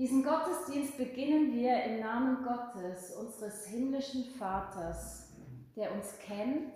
Diesen 0.00 0.24
Gottesdienst 0.24 0.96
beginnen 0.96 1.52
wir 1.52 1.84
im 1.84 2.00
Namen 2.00 2.42
Gottes, 2.42 3.14
unseres 3.16 3.66
himmlischen 3.66 4.24
Vaters, 4.38 5.30
der 5.76 5.92
uns 5.92 6.18
kennt 6.20 6.72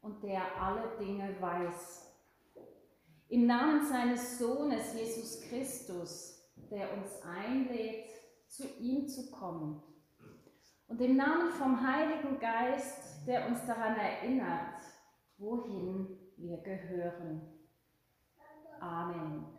und 0.00 0.22
der 0.22 0.40
alle 0.58 0.96
Dinge 0.98 1.36
weiß. 1.38 2.16
Im 3.28 3.44
Namen 3.44 3.84
seines 3.84 4.38
Sohnes 4.38 4.94
Jesus 4.94 5.42
Christus, 5.42 6.50
der 6.70 6.96
uns 6.96 7.20
einlädt, 7.22 8.08
zu 8.48 8.66
ihm 8.78 9.06
zu 9.06 9.30
kommen. 9.30 9.82
Und 10.88 10.98
im 11.02 11.14
Namen 11.14 11.50
vom 11.50 11.86
Heiligen 11.86 12.38
Geist, 12.38 13.26
der 13.26 13.48
uns 13.48 13.66
daran 13.66 13.96
erinnert, 13.96 14.80
wohin 15.36 16.08
wir 16.38 16.56
gehören. 16.62 17.42
Amen. 18.80 19.55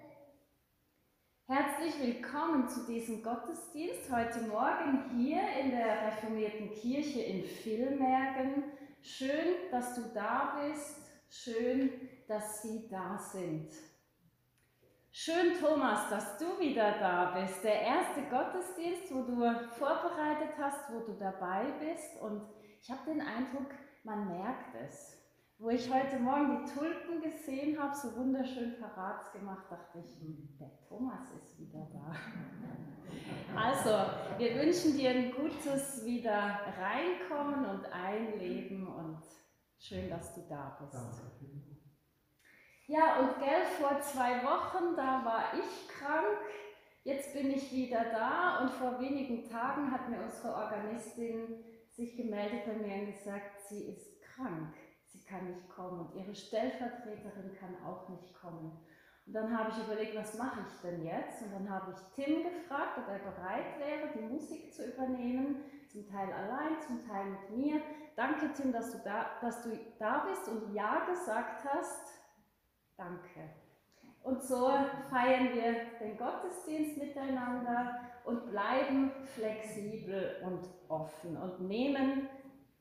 Herzlich 1.49 1.97
willkommen 2.01 2.67
zu 2.67 2.85
diesem 2.85 3.23
Gottesdienst 3.23 4.11
heute 4.11 4.41
Morgen 4.49 5.17
hier 5.17 5.39
in 5.61 5.71
der 5.71 6.07
reformierten 6.07 6.71
Kirche 6.71 7.21
in 7.21 7.45
Villmergen. 7.45 8.65
Schön, 9.01 9.55
dass 9.71 9.95
du 9.95 10.01
da 10.13 10.59
bist. 10.59 10.97
Schön, 11.29 11.89
dass 12.27 12.61
Sie 12.61 12.89
da 12.89 13.17
sind. 13.17 13.69
Schön, 15.09 15.53
Thomas, 15.57 16.09
dass 16.09 16.37
du 16.37 16.59
wieder 16.59 16.99
da 16.99 17.39
bist. 17.39 17.63
Der 17.63 17.79
erste 17.81 18.23
Gottesdienst, 18.23 19.15
wo 19.15 19.21
du 19.21 19.37
vorbereitet 19.79 20.53
hast, 20.57 20.91
wo 20.91 20.99
du 20.99 21.13
dabei 21.17 21.63
bist. 21.79 22.21
Und 22.21 22.41
ich 22.81 22.91
habe 22.91 23.09
den 23.09 23.21
Eindruck, 23.21 23.73
man 24.03 24.27
merkt 24.27 24.75
es. 24.85 25.16
Wo 25.59 25.71
ich 25.71 25.91
heute 25.91 26.19
Morgen 26.19 26.63
die 26.63 26.71
Tulpen 26.71 27.19
gesehen 27.19 27.81
habe, 27.81 27.95
so 27.95 28.15
wunderschön 28.15 28.75
parat 28.79 29.33
gemacht, 29.33 29.65
dachte 29.71 29.97
ich, 30.05 30.21
hm, 30.21 30.55
der 30.59 30.69
Thomas 30.87 31.31
ist 31.31 31.59
wieder 31.59 31.87
da. 31.91 32.13
Also, 33.55 33.89
wir 34.37 34.53
wünschen 34.53 34.95
dir 34.95 35.09
ein 35.09 35.31
gutes 35.31 36.05
wieder 36.05 36.59
reinkommen 36.79 37.65
und 37.65 37.91
einleben 37.91 38.87
und 38.87 39.23
schön, 39.79 40.07
dass 40.11 40.35
du 40.35 40.41
da 40.47 40.77
bist. 40.79 40.93
Ja, 42.85 43.19
und 43.19 43.39
gell, 43.39 43.65
vor 43.79 43.99
zwei 44.01 44.43
Wochen, 44.43 44.95
da 44.95 45.25
war 45.25 45.53
ich 45.55 45.87
krank. 45.87 46.37
Jetzt 47.03 47.33
bin 47.33 47.49
ich 47.49 47.71
wieder 47.71 48.05
da 48.11 48.59
und 48.59 48.69
vor 48.69 48.99
wenigen 48.99 49.49
Tagen 49.49 49.91
hat 49.91 50.07
mir 50.07 50.21
unsere 50.21 50.53
Organistin 50.53 51.63
sich 51.89 52.15
gemeldet 52.15 52.65
bei 52.67 52.73
mir 52.73 53.07
und 53.07 53.13
gesagt, 53.13 53.59
sie 53.67 53.85
ist 53.85 54.21
krank 54.21 54.75
kann 55.27 55.45
nicht 55.47 55.69
kommen 55.69 55.99
und 55.99 56.15
ihre 56.15 56.33
Stellvertreterin 56.33 57.55
kann 57.59 57.75
auch 57.85 58.09
nicht 58.09 58.33
kommen. 58.33 58.71
Und 59.25 59.33
dann 59.33 59.57
habe 59.57 59.71
ich 59.71 59.83
überlegt, 59.83 60.15
was 60.15 60.37
mache 60.37 60.61
ich 60.61 60.81
denn 60.81 61.03
jetzt? 61.03 61.41
Und 61.41 61.53
dann 61.53 61.69
habe 61.69 61.91
ich 61.91 62.15
Tim 62.15 62.43
gefragt, 62.43 62.97
ob 62.97 63.07
er 63.09 63.19
bereit 63.19 63.77
wäre, 63.77 64.07
die 64.15 64.33
Musik 64.33 64.73
zu 64.73 64.87
übernehmen, 64.87 65.65
zum 65.91 66.07
Teil 66.07 66.31
allein, 66.31 66.81
zum 66.85 67.05
Teil 67.05 67.25
mit 67.25 67.57
mir. 67.57 67.81
Danke, 68.15 68.51
Tim, 68.53 68.71
dass 68.71 68.91
du 68.91 68.99
da, 69.03 69.25
dass 69.41 69.63
du 69.63 69.77
da 69.99 70.25
bist 70.29 70.47
und 70.47 70.73
Ja 70.73 71.05
gesagt 71.05 71.65
hast. 71.65 72.13
Danke. 72.95 73.49
Und 74.23 74.41
so 74.43 74.69
feiern 75.09 75.53
wir 75.53 75.75
den 75.99 76.17
Gottesdienst 76.17 76.97
miteinander 76.97 77.99
und 78.25 78.49
bleiben 78.49 79.11
flexibel 79.35 80.37
und 80.43 80.67
offen 80.89 81.37
und 81.37 81.61
nehmen 81.61 82.27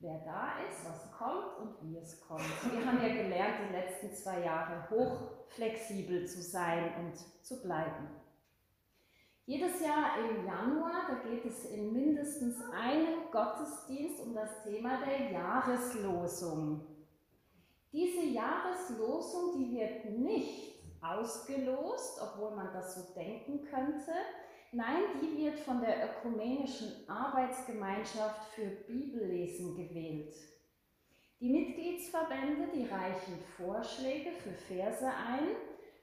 wer 0.00 0.18
da 0.20 0.58
ist, 0.68 0.84
was 0.84 1.10
kommt 1.12 1.58
und 1.58 1.82
wie 1.82 1.96
es 1.96 2.20
kommt. 2.20 2.42
Wir 2.70 2.86
haben 2.86 3.00
ja 3.02 3.08
gelernt, 3.08 3.56
die 3.68 3.72
letzten 3.72 4.14
zwei 4.14 4.44
Jahre 4.44 4.88
hochflexibel 4.90 6.26
zu 6.26 6.42
sein 6.42 6.92
und 6.98 7.44
zu 7.44 7.62
bleiben. 7.62 8.08
Jedes 9.46 9.80
Jahr 9.80 10.18
im 10.18 10.44
Januar, 10.44 11.06
da 11.08 11.28
geht 11.28 11.44
es 11.44 11.66
in 11.66 11.92
mindestens 11.92 12.60
einem 12.72 13.30
Gottesdienst 13.30 14.20
um 14.20 14.34
das 14.34 14.64
Thema 14.64 14.98
der 15.06 15.30
Jahreslosung. 15.30 16.84
Diese 17.92 18.22
Jahreslosung, 18.22 19.56
die 19.56 19.72
wird 19.72 20.04
nicht 20.18 20.82
ausgelost, 21.00 22.20
obwohl 22.20 22.56
man 22.56 22.72
das 22.72 22.96
so 22.96 23.14
denken 23.14 23.64
könnte, 23.64 24.12
Nein, 24.76 25.04
die 25.22 25.38
wird 25.38 25.58
von 25.60 25.80
der 25.80 26.04
Ökumenischen 26.04 27.08
Arbeitsgemeinschaft 27.08 28.52
für 28.52 28.66
Bibellesen 28.66 29.74
gewählt. 29.74 30.34
Die 31.40 31.48
Mitgliedsverbände, 31.48 32.68
die 32.74 32.84
reichen 32.84 33.38
Vorschläge 33.56 34.32
für 34.32 34.52
Verse 34.52 35.06
ein, 35.06 35.48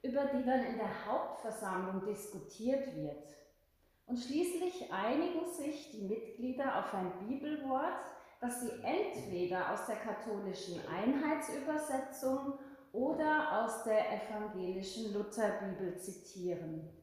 über 0.02 0.26
die 0.26 0.44
dann 0.44 0.66
in 0.66 0.78
der 0.78 1.06
Hauptversammlung 1.06 2.04
diskutiert 2.04 2.96
wird. 2.96 3.28
Und 4.08 4.18
schließlich 4.18 4.92
einigen 4.92 5.54
sich 5.54 5.92
die 5.92 6.08
Mitglieder 6.08 6.80
auf 6.80 6.96
ein 6.96 7.12
Bibelwort, 7.28 8.04
das 8.42 8.60
sie 8.62 8.72
entweder 8.82 9.72
aus 9.72 9.86
der 9.86 9.98
katholischen 9.98 10.82
Einheitsübersetzung 10.88 12.58
oder 12.92 13.64
aus 13.64 13.84
der 13.84 14.04
evangelischen 14.14 15.14
Lutherbibel 15.14 15.96
zitieren. 16.00 17.03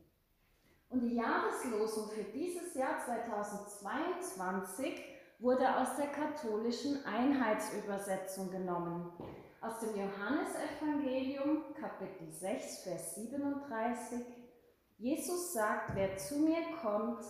Und 0.90 1.00
die 1.02 1.14
Jahreslosung 1.14 2.10
für 2.10 2.24
dieses 2.24 2.74
Jahr 2.74 2.98
2022 2.98 5.00
wurde 5.38 5.76
aus 5.76 5.94
der 5.96 6.08
katholischen 6.08 7.06
Einheitsübersetzung 7.06 8.50
genommen. 8.50 9.12
Aus 9.60 9.78
dem 9.78 9.90
Johannesevangelium 9.90 11.72
Kapitel 11.74 12.32
6, 12.32 12.82
Vers 12.82 13.14
37. 13.14 14.18
Jesus 14.98 15.52
sagt, 15.52 15.94
wer 15.94 16.16
zu 16.16 16.40
mir 16.40 16.60
kommt, 16.82 17.22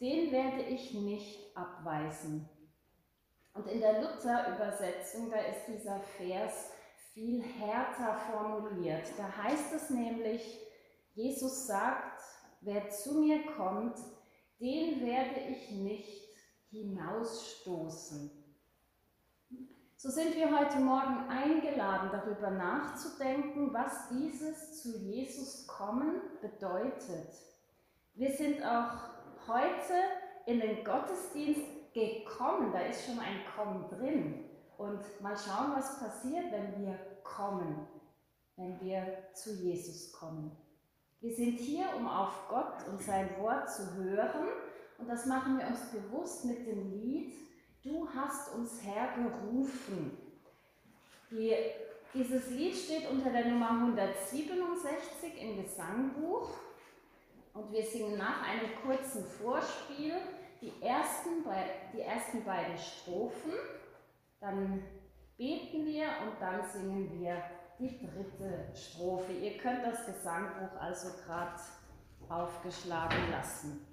den 0.00 0.32
werde 0.32 0.62
ich 0.62 0.94
nicht 0.94 1.54
abweisen. 1.54 2.48
Und 3.52 3.66
in 3.66 3.80
der 3.80 4.00
Luther-Übersetzung, 4.00 5.30
da 5.30 5.36
ist 5.36 5.66
dieser 5.68 6.00
Vers 6.16 6.70
viel 7.12 7.42
härter 7.42 8.16
formuliert. 8.32 9.06
Da 9.18 9.30
heißt 9.44 9.74
es 9.74 9.90
nämlich, 9.90 10.58
Jesus 11.14 11.66
sagt, 11.66 12.31
Wer 12.64 12.88
zu 12.90 13.14
mir 13.14 13.44
kommt, 13.56 13.96
den 14.60 15.04
werde 15.04 15.40
ich 15.50 15.72
nicht 15.72 16.28
hinausstoßen. 16.70 18.30
So 19.96 20.10
sind 20.10 20.36
wir 20.36 20.56
heute 20.56 20.78
Morgen 20.78 21.28
eingeladen, 21.28 22.10
darüber 22.12 22.50
nachzudenken, 22.50 23.74
was 23.74 24.08
dieses 24.10 24.80
zu 24.80 24.96
Jesus 24.96 25.66
kommen 25.66 26.20
bedeutet. 26.40 27.34
Wir 28.14 28.30
sind 28.30 28.62
auch 28.64 29.10
heute 29.48 29.94
in 30.46 30.60
den 30.60 30.84
Gottesdienst 30.84 31.92
gekommen, 31.92 32.72
da 32.72 32.80
ist 32.82 33.04
schon 33.04 33.18
ein 33.18 33.40
Kommen 33.56 33.88
drin. 33.88 34.44
Und 34.78 35.00
mal 35.20 35.36
schauen, 35.36 35.72
was 35.74 35.98
passiert, 35.98 36.52
wenn 36.52 36.80
wir 36.80 36.96
kommen, 37.24 37.88
wenn 38.54 38.80
wir 38.80 39.18
zu 39.34 39.52
Jesus 39.52 40.12
kommen. 40.12 40.56
Wir 41.22 41.34
sind 41.34 41.58
hier, 41.58 41.86
um 41.96 42.06
auf 42.06 42.48
Gott 42.48 42.86
und 42.90 43.00
sein 43.00 43.30
Wort 43.38 43.72
zu 43.72 43.94
hören. 43.94 44.48
Und 44.98 45.08
das 45.08 45.24
machen 45.24 45.58
wir 45.58 45.66
uns 45.66 45.80
bewusst 45.90 46.44
mit 46.44 46.66
dem 46.66 46.90
Lied, 46.90 47.32
Du 47.84 48.08
hast 48.14 48.54
uns 48.54 48.80
hergerufen. 48.84 50.16
Die, 51.32 51.52
dieses 52.14 52.50
Lied 52.50 52.76
steht 52.76 53.10
unter 53.10 53.30
der 53.30 53.46
Nummer 53.46 53.70
167 53.70 55.42
im 55.42 55.60
Gesangbuch. 55.60 56.48
Und 57.54 57.72
wir 57.72 57.82
singen 57.82 58.16
nach 58.16 58.48
einem 58.48 58.70
kurzen 58.86 59.24
Vorspiel 59.24 60.14
die 60.60 60.72
ersten, 60.80 61.44
die 61.92 62.02
ersten 62.02 62.44
beiden 62.44 62.78
Strophen. 62.78 63.52
Dann 64.38 64.84
beten 65.36 65.84
wir 65.84 66.04
und 66.24 66.40
dann 66.40 66.64
singen 66.70 67.20
wir 67.20 67.42
die 67.78 67.98
dritte 67.98 68.68
Strophe. 68.74 69.32
Ihr 69.32 69.58
könnt 69.58 69.84
das 69.84 70.06
Gesangbuch 70.06 70.80
also 70.80 71.08
gerade 71.24 71.60
aufgeschlagen 72.28 73.30
lassen. 73.30 73.86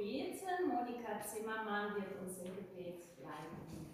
Beten. 0.00 0.66
Monika 0.66 1.20
Zimmermann 1.20 1.94
wird 1.94 2.18
uns 2.22 2.38
im 2.38 2.56
Gebet 2.56 3.04
leiten. 3.22 3.90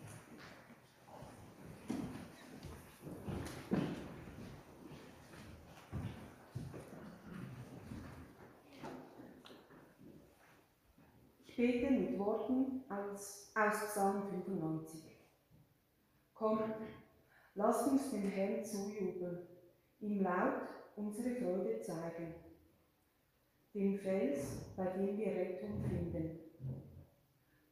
Ich 11.45 11.57
bete 11.57 11.91
mit 11.91 12.19
Worten 12.19 12.85
aus, 12.89 13.51
aus 13.57 13.87
Psalm 13.89 14.29
95. 14.31 15.03
Kommt, 16.35 16.63
lasst 17.55 17.89
uns 17.89 18.11
dem 18.11 18.31
Herrn 18.31 18.65
zujubeln, 18.65 19.49
ihm 19.99 20.23
laut 20.23 20.69
unsere 20.95 21.35
Freude 21.35 21.81
zeigen, 21.81 22.46
dem 23.77 23.99
Fels, 23.99 24.73
bei 24.75 24.87
dem 24.87 25.19
wir 25.19 25.27
Rettung 25.27 25.83
finden. 25.83 26.39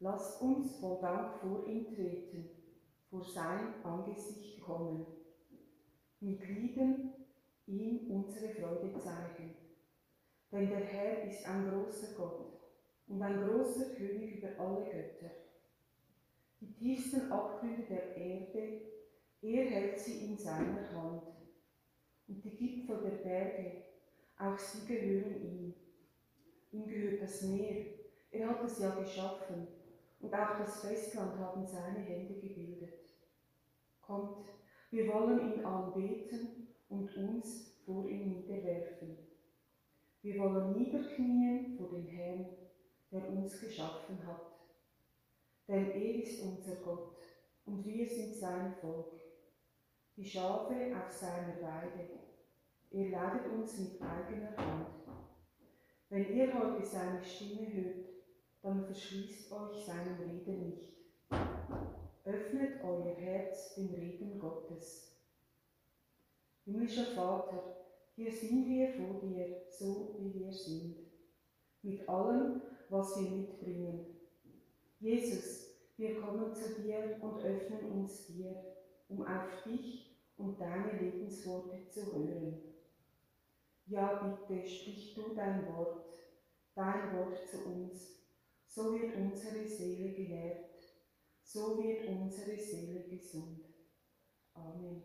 Lasst 0.01 0.43
uns 0.43 0.77
voll 0.77 0.99
Dank 1.01 1.41
vor 1.41 1.67
ihn 1.67 1.87
treten, 1.95 2.51
vor 3.09 3.25
sein 3.25 3.83
Angesicht 3.83 4.61
kommen, 4.61 5.07
mit 6.21 6.47
Lieden 6.47 7.15
ihm 7.67 8.11
unsere 8.11 8.51
Freude 8.51 8.93
zeigen. 8.99 9.55
Denn 10.53 10.69
der 10.69 10.85
Herr 10.85 11.25
ist 11.25 11.49
ein 11.49 11.71
großer 11.71 12.15
Gott 12.19 12.61
und 13.07 13.23
ein 13.23 13.49
großer 13.49 13.95
König 13.95 14.37
über 14.37 14.59
alle 14.59 14.85
Götter. 14.85 15.31
Die 16.61 16.75
tiefsten 16.75 17.33
Abgründe 17.33 17.85
der 17.89 18.15
Erde, 18.15 18.81
er 19.41 19.65
hält 19.65 19.99
sie 19.99 20.27
in 20.27 20.37
seiner 20.37 20.93
Hand. 20.93 21.23
Und 22.29 22.45
die 22.45 22.57
Gipfel 22.57 23.01
der 23.03 23.23
Berge, 23.23 23.85
auch 24.39 24.59
sie 24.59 24.87
gehören 24.87 25.43
ihm. 25.43 25.75
Ihm 26.75 26.89
gehört 26.89 27.23
das 27.23 27.43
Meer, 27.43 27.87
er 28.33 28.49
hat 28.49 28.65
es 28.65 28.81
ja 28.81 28.97
geschaffen, 28.97 29.69
und 30.19 30.35
auch 30.35 30.59
das 30.59 30.81
Festland 30.81 31.39
haben 31.39 31.65
seine 31.65 32.01
Hände 32.01 32.35
gebildet. 32.35 32.99
Kommt, 34.01 34.49
wir 34.91 35.07
wollen 35.07 35.53
ihn 35.53 35.65
anbeten 35.65 36.67
und 36.89 37.17
uns 37.17 37.79
vor 37.85 38.09
ihm 38.09 38.29
niederwerfen. 38.29 39.19
Wir 40.23 40.37
wollen 40.41 40.73
niederknien 40.73 41.77
vor 41.77 41.91
dem 41.91 42.09
Herrn, 42.09 42.47
der 43.13 43.29
uns 43.29 43.61
geschaffen 43.61 44.27
hat. 44.27 44.59
Denn 45.69 45.93
er 45.93 46.15
ist 46.25 46.43
unser 46.43 46.75
Gott 46.77 47.19
und 47.67 47.85
wir 47.85 48.09
sind 48.09 48.35
sein 48.35 48.75
Volk, 48.81 49.21
die 50.17 50.25
Schafe 50.25 50.93
auf 50.97 51.13
seiner 51.13 51.55
Weide. 51.63 52.09
Er 52.91 53.11
leidet 53.11 53.53
uns 53.53 53.79
mit 53.79 54.03
eigener 54.03 54.57
Hand. 54.57 55.05
Wenn 56.15 56.33
ihr 56.33 56.55
heute 56.55 56.87
seine 56.87 57.21
Stimme 57.25 57.67
hört, 57.73 58.07
dann 58.63 58.85
verschließt 58.85 59.51
euch 59.51 59.85
seinem 59.85 60.17
Reden 60.21 60.61
nicht. 60.61 60.93
Öffnet 62.25 62.85
euer 62.85 63.17
Herz 63.17 63.75
dem 63.75 63.93
Reden 63.93 64.39
Gottes. 64.39 65.19
Himmlischer 66.65 67.07
Vater, 67.17 67.79
hier 68.15 68.31
sind 68.31 68.65
wir 68.69 68.93
vor 68.93 69.23
dir, 69.23 69.63
so 69.69 70.15
wie 70.21 70.39
wir 70.39 70.53
sind, 70.53 70.99
mit 71.83 72.09
allem, 72.09 72.63
was 72.91 73.21
wir 73.21 73.31
mitbringen. 73.31 74.07
Jesus, 75.01 75.67
wir 75.97 76.21
kommen 76.21 76.55
zu 76.55 76.81
dir 76.81 77.19
und 77.23 77.43
öffnen 77.43 77.91
uns 77.91 78.29
dir, 78.29 78.55
um 79.09 79.27
auf 79.27 79.65
dich 79.65 80.17
und 80.37 80.61
deine 80.61 80.93
Lebensworte 80.93 81.89
zu 81.91 82.15
hören. 82.15 82.74
Ja, 83.87 84.15
bitte, 84.47 84.67
sprich 84.67 85.15
du 85.15 85.35
dein 85.35 85.67
Wort, 85.67 86.07
dein 86.75 87.15
Wort 87.17 87.47
zu 87.49 87.65
uns, 87.67 88.25
so 88.67 88.95
wird 88.95 89.15
unsere 89.15 89.69
Seele 89.69 90.15
genährt, 90.15 90.71
so 91.43 91.83
wird 91.83 92.09
unsere 92.09 92.57
Seele 92.59 93.05
gesund. 93.05 93.67
Amen. 94.55 95.03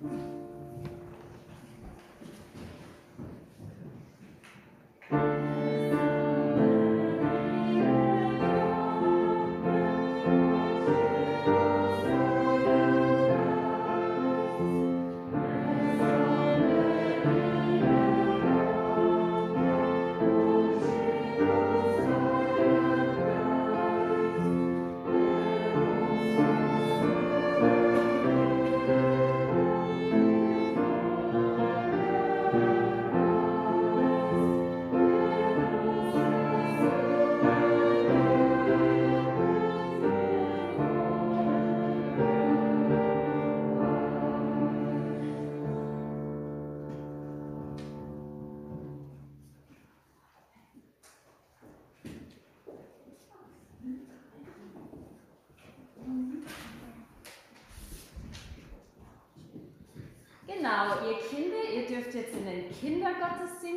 Genau, 0.00 0.41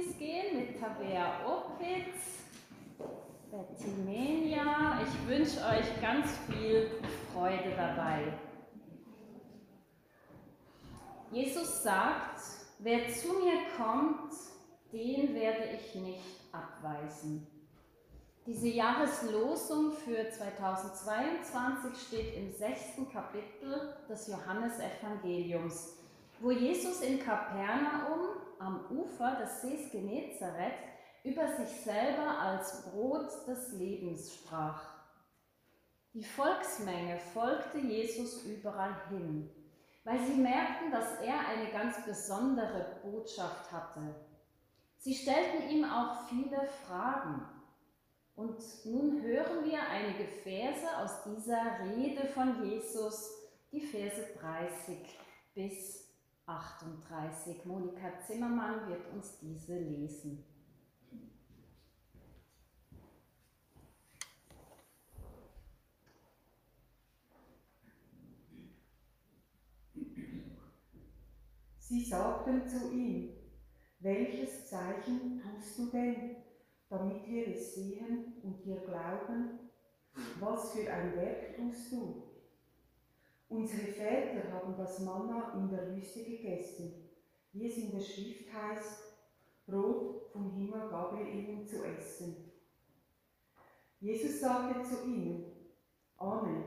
Kindergottesdienst 0.05 0.19
gehen 0.19 0.57
mit 0.57 0.79
Tabea 0.79 1.45
Opitz, 1.45 2.43
Bettimenia. 3.51 5.01
Ich 5.01 5.27
wünsche 5.27 5.59
euch 5.65 6.01
ganz 6.01 6.29
viel 6.47 6.91
Freude 7.33 7.73
dabei. 7.75 8.33
Jesus 11.31 11.83
sagt, 11.83 12.41
wer 12.79 13.09
zu 13.13 13.33
mir 13.33 13.59
kommt, 13.77 14.31
den 14.91 15.33
werde 15.33 15.65
ich 15.75 15.95
nicht 15.95 16.41
abweisen. 16.51 17.47
Diese 18.45 18.67
Jahreslosung 18.67 19.91
für 19.91 20.29
2022 20.29 22.07
steht 22.07 22.35
im 22.35 22.51
sechsten 22.51 23.09
Kapitel 23.11 23.95
des 24.07 24.27
Johannesevangeliums 24.27 25.95
wo 26.39 26.51
Jesus 26.51 27.01
in 27.01 27.19
Kapernaum 27.19 28.35
am 28.59 28.85
Ufer 28.89 29.35
des 29.41 29.61
Sees 29.61 29.91
Genezareth 29.91 30.73
über 31.23 31.47
sich 31.57 31.69
selber 31.81 32.39
als 32.39 32.83
Brot 32.83 33.29
des 33.47 33.73
Lebens 33.73 34.33
sprach. 34.33 34.81
Die 36.13 36.23
Volksmenge 36.23 37.19
folgte 37.33 37.79
Jesus 37.79 38.43
überall 38.43 38.95
hin, 39.09 39.49
weil 40.03 40.19
sie 40.19 40.35
merkten, 40.35 40.91
dass 40.91 41.19
er 41.21 41.39
eine 41.47 41.71
ganz 41.71 42.05
besondere 42.05 43.01
Botschaft 43.03 43.71
hatte. 43.71 44.15
Sie 44.97 45.13
stellten 45.13 45.69
ihm 45.69 45.83
auch 45.83 46.27
viele 46.29 46.67
Fragen. 46.85 47.45
Und 48.35 48.59
nun 48.85 49.21
hören 49.21 49.65
wir 49.65 49.79
einige 49.89 50.25
Verse 50.43 50.97
aus 50.97 51.23
dieser 51.23 51.79
Rede 51.83 52.27
von 52.27 52.65
Jesus, 52.65 53.29
die 53.71 53.81
Verse 53.81 54.25
30 54.39 54.97
bis 55.53 56.04
38. 56.47 57.65
Monika 57.65 58.19
Zimmermann 58.25 58.87
wird 58.87 59.11
uns 59.13 59.39
diese 59.39 59.79
lesen. 59.79 60.43
Sie 71.79 72.03
sagten 72.03 72.67
zu 72.67 72.91
ihm, 72.91 73.29
welches 73.99 74.67
Zeichen 74.67 75.41
tust 75.41 75.79
du 75.79 75.85
denn, 75.87 76.35
damit 76.89 77.27
wir 77.27 77.47
es 77.47 77.75
sehen 77.75 78.33
und 78.43 78.63
dir 78.63 78.81
glauben? 78.81 79.59
Was 80.39 80.73
für 80.73 80.91
ein 80.91 81.15
Werk 81.15 81.55
tust 81.55 81.91
du? 81.91 82.34
Unsere 83.47 83.87
Väter 83.91 84.51
haben 84.51 84.75
das 84.75 84.99
Manna 84.99 85.53
in 85.55 85.69
der 85.69 85.95
Wüste 85.95 86.23
gegessen, 86.23 87.09
wie 87.53 87.67
es 87.67 87.77
in 87.77 87.91
der 87.91 88.01
Schrift 88.01 88.51
heißt, 88.51 89.03
Brot 89.67 90.29
vom 90.31 90.51
Himmel 90.51 90.89
gab 90.89 91.13
er 91.13 91.27
ihnen 91.27 91.65
zu 91.65 91.83
essen. 91.85 92.51
Jesus 93.99 94.39
sagte 94.39 94.81
zu 94.83 95.05
ihnen, 95.05 95.45
Amen, 96.17 96.63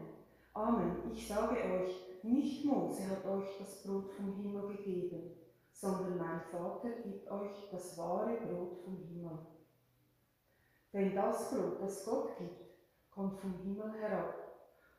Amen, 0.53 1.13
ich 1.13 1.27
sage 1.27 1.57
euch, 1.57 2.23
nicht 2.23 2.65
Mose 2.65 3.09
hat 3.09 3.25
euch 3.25 3.59
das 3.59 3.83
Brot 3.83 4.11
vom 4.13 4.37
Himmel 4.37 4.77
gegeben, 4.77 5.33
sondern 5.73 6.17
mein 6.17 6.41
Vater 6.41 6.91
gibt 7.03 7.31
euch 7.31 7.69
das 7.71 7.97
wahre 7.99 8.37
Brot 8.37 8.79
vom 8.85 8.97
Himmel. 8.97 9.39
Denn 10.93 11.15
das 11.15 11.51
Brot, 11.51 11.81
das 11.81 12.05
Gott 12.05 12.37
gibt, 12.39 12.63
kommt 13.11 13.39
vom 13.41 13.55
Himmel 13.63 13.93
herab 14.01 14.48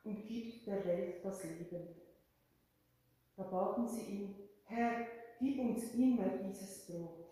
und 0.04 0.26
gibt 0.26 0.66
der 0.66 0.84
Welt 0.84 1.24
das 1.24 1.44
Leben. 1.44 1.88
Da 3.36 3.42
baten 3.44 3.88
sie 3.88 4.02
ihn, 4.02 4.34
Herr, 4.64 5.06
gib 5.38 5.58
uns 5.58 5.94
immer 5.94 6.28
dieses 6.28 6.86
Brot. 6.86 7.26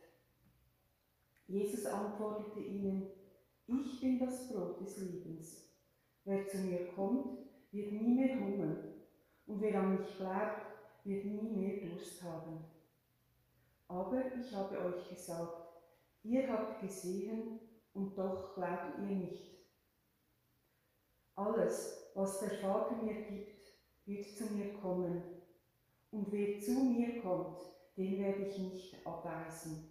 Jesus 1.46 1.86
antwortete 1.86 2.60
ihnen, 2.60 3.10
ich 3.66 4.00
bin 4.00 4.18
das 4.18 4.48
Brot 4.48 4.80
des 4.80 4.98
Lebens. 4.98 5.68
Wer 6.24 6.46
zu 6.46 6.58
mir 6.58 6.88
kommt, 6.88 7.38
wird 7.72 7.92
nie 7.92 8.14
mehr 8.14 8.40
hungern, 8.40 8.94
und 9.46 9.60
wer 9.60 9.80
an 9.80 9.98
mich 9.98 10.16
glaubt, 10.16 10.66
wird 11.04 11.24
nie 11.24 11.50
mehr 11.50 11.88
Durst 11.88 12.22
haben. 12.22 12.64
Aber 13.88 14.22
ich 14.36 14.54
habe 14.54 14.78
euch 14.78 15.08
gesagt, 15.08 15.68
ihr 16.22 16.48
habt 16.48 16.80
gesehen 16.80 17.60
und 17.94 18.16
doch 18.16 18.54
glaubt 18.54 18.98
ihr 18.98 19.16
nicht. 19.16 19.57
Alles, 21.38 22.10
was 22.16 22.40
der 22.40 22.50
Vater 22.58 22.96
mir 23.00 23.14
gibt, 23.14 23.62
wird 24.06 24.26
zu 24.26 24.52
mir 24.54 24.74
kommen. 24.74 25.22
Und 26.10 26.32
wer 26.32 26.58
zu 26.58 26.72
mir 26.72 27.22
kommt, 27.22 27.60
den 27.96 28.18
werde 28.18 28.42
ich 28.42 28.58
nicht 28.58 29.06
abweisen. 29.06 29.88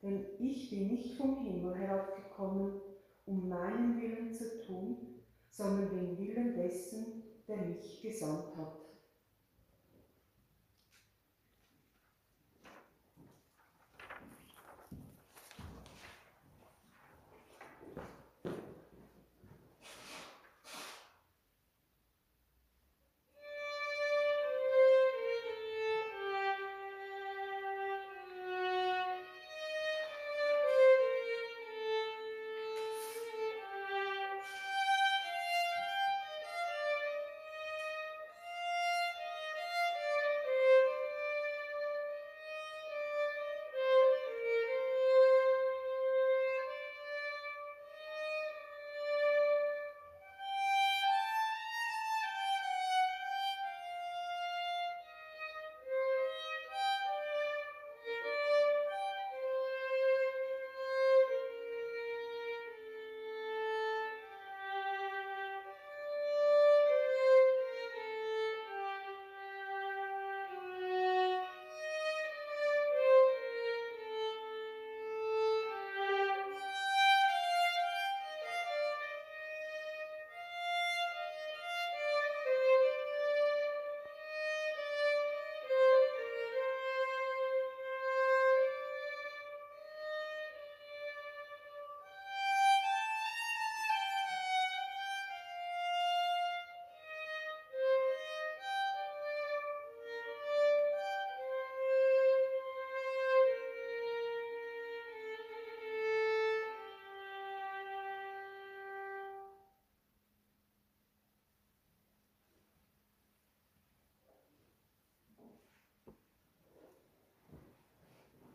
Denn 0.00 0.24
ich 0.38 0.70
bin 0.70 0.88
nicht 0.88 1.18
vom 1.18 1.44
Himmel 1.44 1.74
herabgekommen, 1.74 2.80
um 3.26 3.46
meinen 3.46 4.00
Willen 4.00 4.32
zu 4.32 4.64
tun, 4.64 5.22
sondern 5.50 5.90
den 5.90 6.16
Willen 6.16 6.54
dessen, 6.54 7.24
der 7.46 7.58
mich 7.58 8.00
gesandt 8.00 8.56
hat. 8.56 8.83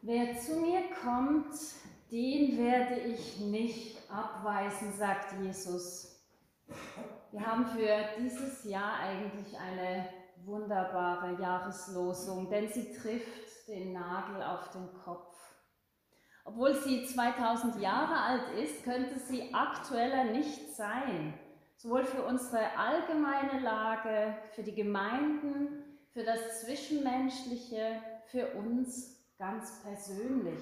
Wer 0.02 0.40
zu 0.40 0.56
mir 0.56 0.82
kommt, 1.04 1.54
den 2.10 2.58
werde 2.58 3.00
ich 3.02 3.38
nicht 3.42 3.98
abweisen, 4.10 4.94
sagt 4.94 5.34
Jesus. 5.42 6.24
Wir 7.32 7.46
haben 7.46 7.66
für 7.66 7.98
dieses 8.18 8.64
Jahr 8.64 8.94
eigentlich 9.02 9.58
eine 9.60 10.08
wunderbare 10.46 11.42
Jahreslosung, 11.42 12.50
denn 12.50 12.72
sie 12.72 12.94
trifft 12.94 13.68
den 13.68 13.92
Nagel 13.92 14.42
auf 14.42 14.72
den 14.72 14.88
Kopf. 15.04 15.36
Obwohl 16.46 16.76
sie 16.76 17.06
2000 17.06 17.82
Jahre 17.82 18.22
alt 18.22 18.58
ist, 18.58 18.86
könnte 18.86 19.20
sie 19.20 19.54
aktueller 19.54 20.32
nicht 20.32 20.78
sein. 20.78 21.34
Sowohl 21.76 22.06
für 22.06 22.24
unsere 22.24 22.78
allgemeine 22.78 23.60
Lage, 23.60 24.38
für 24.56 24.64
die 24.64 24.76
Gemeinden, 24.76 25.84
für 26.14 26.24
das 26.24 26.62
Zwischenmenschliche, 26.62 28.02
für 28.28 28.54
uns 28.54 29.19
ganz 29.40 29.82
persönlich. 29.82 30.60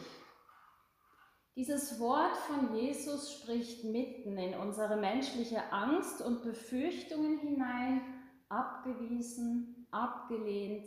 Dieses 1.56 2.00
Wort 2.00 2.38
von 2.38 2.76
Jesus 2.76 3.34
spricht 3.34 3.84
mitten 3.84 4.38
in 4.38 4.54
unsere 4.54 4.96
menschliche 4.96 5.74
Angst 5.74 6.22
und 6.22 6.44
Befürchtungen 6.44 7.40
hinein, 7.40 8.02
abgewiesen, 8.48 9.88
abgelehnt, 9.90 10.86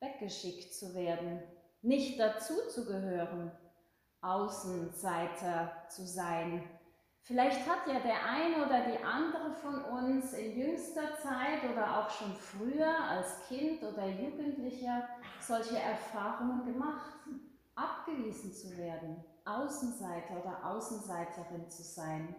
weggeschickt 0.00 0.74
zu 0.74 0.92
werden, 0.94 1.40
nicht 1.80 2.18
dazu 2.18 2.54
zu 2.68 2.84
gehören, 2.84 3.52
Außenseiter 4.20 5.70
zu 5.88 6.04
sein. 6.04 6.68
Vielleicht 7.28 7.68
hat 7.68 7.86
ja 7.86 8.00
der 8.00 8.24
eine 8.24 8.64
oder 8.64 8.90
die 8.90 9.04
andere 9.04 9.52
von 9.52 9.84
uns 9.84 10.32
in 10.32 10.58
jüngster 10.58 11.14
Zeit 11.18 11.62
oder 11.70 11.98
auch 11.98 12.08
schon 12.08 12.34
früher 12.34 12.88
als 13.04 13.46
Kind 13.46 13.82
oder 13.82 14.06
Jugendlicher 14.06 15.06
solche 15.38 15.78
Erfahrungen 15.78 16.64
gemacht, 16.64 17.18
abgewiesen 17.74 18.50
zu 18.54 18.74
werden, 18.78 19.22
Außenseiter 19.44 20.40
oder 20.40 20.70
Außenseiterin 20.70 21.68
zu 21.68 21.82
sein. 21.82 22.34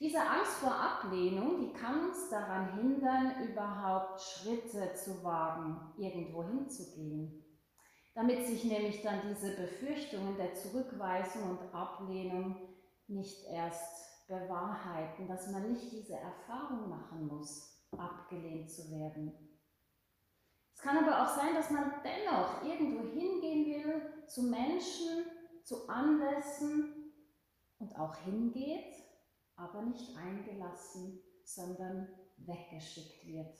Diese 0.00 0.20
Angst 0.20 0.54
vor 0.54 0.74
Ablehnung, 0.74 1.60
die 1.60 1.74
kann 1.74 2.08
uns 2.08 2.30
daran 2.30 2.72
hindern, 2.78 3.50
überhaupt 3.50 4.18
Schritte 4.22 4.94
zu 4.94 5.22
wagen, 5.22 5.92
irgendwo 5.98 6.42
hinzugehen. 6.42 7.44
Damit 8.14 8.46
sich 8.46 8.64
nämlich 8.64 9.02
dann 9.02 9.20
diese 9.28 9.54
Befürchtungen 9.54 10.38
der 10.38 10.54
Zurückweisung 10.54 11.50
und 11.50 11.74
Ablehnung 11.74 12.72
nicht 13.12 13.44
erst 13.48 14.26
bewahrheiten, 14.26 15.28
dass 15.28 15.50
man 15.50 15.70
nicht 15.72 15.92
diese 15.92 16.14
Erfahrung 16.14 16.88
machen 16.88 17.26
muss, 17.26 17.86
abgelehnt 17.96 18.70
zu 18.70 18.90
werden. 18.90 19.32
Es 20.74 20.80
kann 20.80 20.98
aber 20.98 21.22
auch 21.22 21.36
sein, 21.36 21.54
dass 21.54 21.70
man 21.70 21.92
dennoch 22.02 22.64
irgendwo 22.64 23.08
hingehen 23.08 23.66
will 23.66 24.26
zu 24.26 24.44
Menschen, 24.44 25.24
zu 25.64 25.88
Anlässen 25.88 27.12
und 27.78 27.96
auch 27.98 28.16
hingeht, 28.16 28.94
aber 29.56 29.82
nicht 29.82 30.16
eingelassen, 30.16 31.20
sondern 31.44 32.08
weggeschickt 32.38 33.26
wird. 33.26 33.58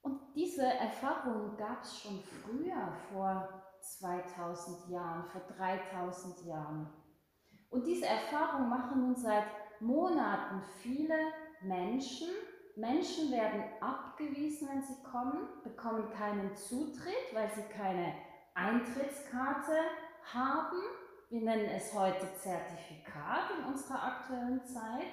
Und 0.00 0.34
diese 0.34 0.64
Erfahrung 0.64 1.56
gab 1.56 1.82
es 1.82 2.00
schon 2.00 2.20
früher, 2.20 2.92
vor 3.12 3.62
2000 3.80 4.88
Jahren, 4.90 5.28
vor 5.28 5.42
3000 5.42 6.46
Jahren. 6.46 6.92
Und 7.72 7.86
diese 7.86 8.04
Erfahrung 8.04 8.68
machen 8.68 9.00
nun 9.00 9.16
seit 9.16 9.46
Monaten 9.80 10.62
viele 10.82 11.16
Menschen, 11.62 12.28
Menschen 12.76 13.30
werden 13.30 13.64
abgewiesen, 13.80 14.68
wenn 14.68 14.82
sie 14.82 15.02
kommen, 15.02 15.48
bekommen 15.64 16.10
keinen 16.10 16.54
Zutritt, 16.54 17.32
weil 17.32 17.50
sie 17.50 17.62
keine 17.74 18.14
Eintrittskarte 18.54 19.72
haben. 20.22 20.78
Wir 21.30 21.40
nennen 21.40 21.70
es 21.74 21.94
heute 21.94 22.26
Zertifikat 22.34 23.50
in 23.58 23.64
unserer 23.64 24.02
aktuellen 24.02 24.62
Zeit. 24.64 25.06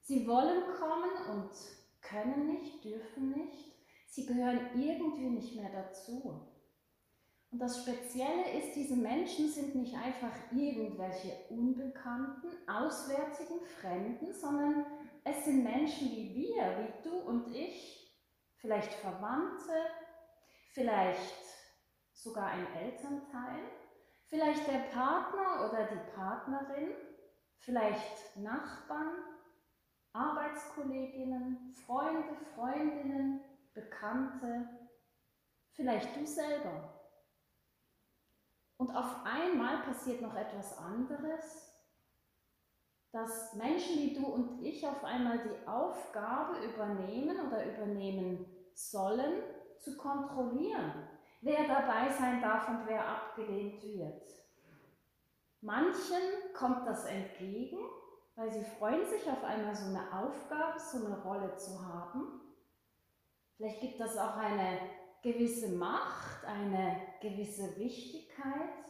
Sie 0.00 0.26
wollen 0.26 0.62
kommen 0.78 1.10
und 1.36 1.50
können 2.00 2.46
nicht, 2.46 2.82
dürfen 2.84 3.32
nicht. 3.32 3.74
Sie 4.06 4.24
gehören 4.24 4.70
irgendwie 4.74 5.28
nicht 5.28 5.56
mehr 5.56 5.70
dazu. 5.70 6.55
Und 7.56 7.62
das 7.62 7.84
Spezielle 7.84 8.50
ist, 8.58 8.76
diese 8.76 8.96
Menschen 8.96 9.48
sind 9.48 9.74
nicht 9.76 9.94
einfach 9.94 10.30
irgendwelche 10.52 11.32
Unbekannten, 11.48 12.48
auswärtigen 12.68 13.64
Fremden, 13.80 14.30
sondern 14.30 14.84
es 15.24 15.46
sind 15.46 15.64
Menschen 15.64 16.10
wie 16.10 16.34
wir, 16.34 16.62
wie 16.78 17.02
du 17.02 17.16
und 17.16 17.50
ich, 17.56 18.14
vielleicht 18.56 18.92
Verwandte, 18.92 19.72
vielleicht 20.74 21.46
sogar 22.12 22.48
ein 22.48 22.66
Elternteil, 22.76 23.62
vielleicht 24.26 24.66
der 24.66 24.90
Partner 24.92 25.66
oder 25.66 25.86
die 25.86 26.14
Partnerin, 26.14 26.90
vielleicht 27.60 28.36
Nachbarn, 28.36 29.16
Arbeitskolleginnen, 30.12 31.72
Freunde, 31.86 32.36
Freundinnen, 32.54 33.40
Bekannte, 33.72 34.68
vielleicht 35.72 36.14
du 36.14 36.26
selber. 36.26 36.95
Und 38.78 38.94
auf 38.94 39.24
einmal 39.24 39.82
passiert 39.82 40.20
noch 40.20 40.34
etwas 40.34 40.76
anderes, 40.78 41.72
dass 43.12 43.54
Menschen 43.54 43.96
wie 43.96 44.14
du 44.14 44.26
und 44.26 44.62
ich 44.62 44.86
auf 44.86 45.02
einmal 45.02 45.38
die 45.38 45.66
Aufgabe 45.66 46.58
übernehmen 46.64 47.46
oder 47.46 47.64
übernehmen 47.64 48.44
sollen, 48.74 49.42
zu 49.78 49.96
kontrollieren, 49.96 51.08
wer 51.40 51.66
dabei 51.66 52.10
sein 52.10 52.42
darf 52.42 52.68
und 52.68 52.86
wer 52.86 53.06
abgelehnt 53.06 53.82
wird. 53.82 54.22
Manchen 55.62 56.52
kommt 56.54 56.86
das 56.86 57.06
entgegen, 57.06 57.78
weil 58.34 58.50
sie 58.50 58.64
freuen 58.78 59.06
sich 59.06 59.28
auf 59.30 59.42
einmal 59.42 59.74
so 59.74 59.86
eine 59.86 60.12
Aufgabe, 60.12 60.78
so 60.78 61.06
eine 61.06 61.22
Rolle 61.22 61.56
zu 61.56 61.82
haben. 61.82 62.40
Vielleicht 63.56 63.80
gibt 63.80 64.00
das 64.00 64.18
auch 64.18 64.36
eine 64.36 64.78
gewisse 65.26 65.68
Macht, 65.70 66.44
eine 66.44 67.00
gewisse 67.20 67.76
Wichtigkeit. 67.76 68.84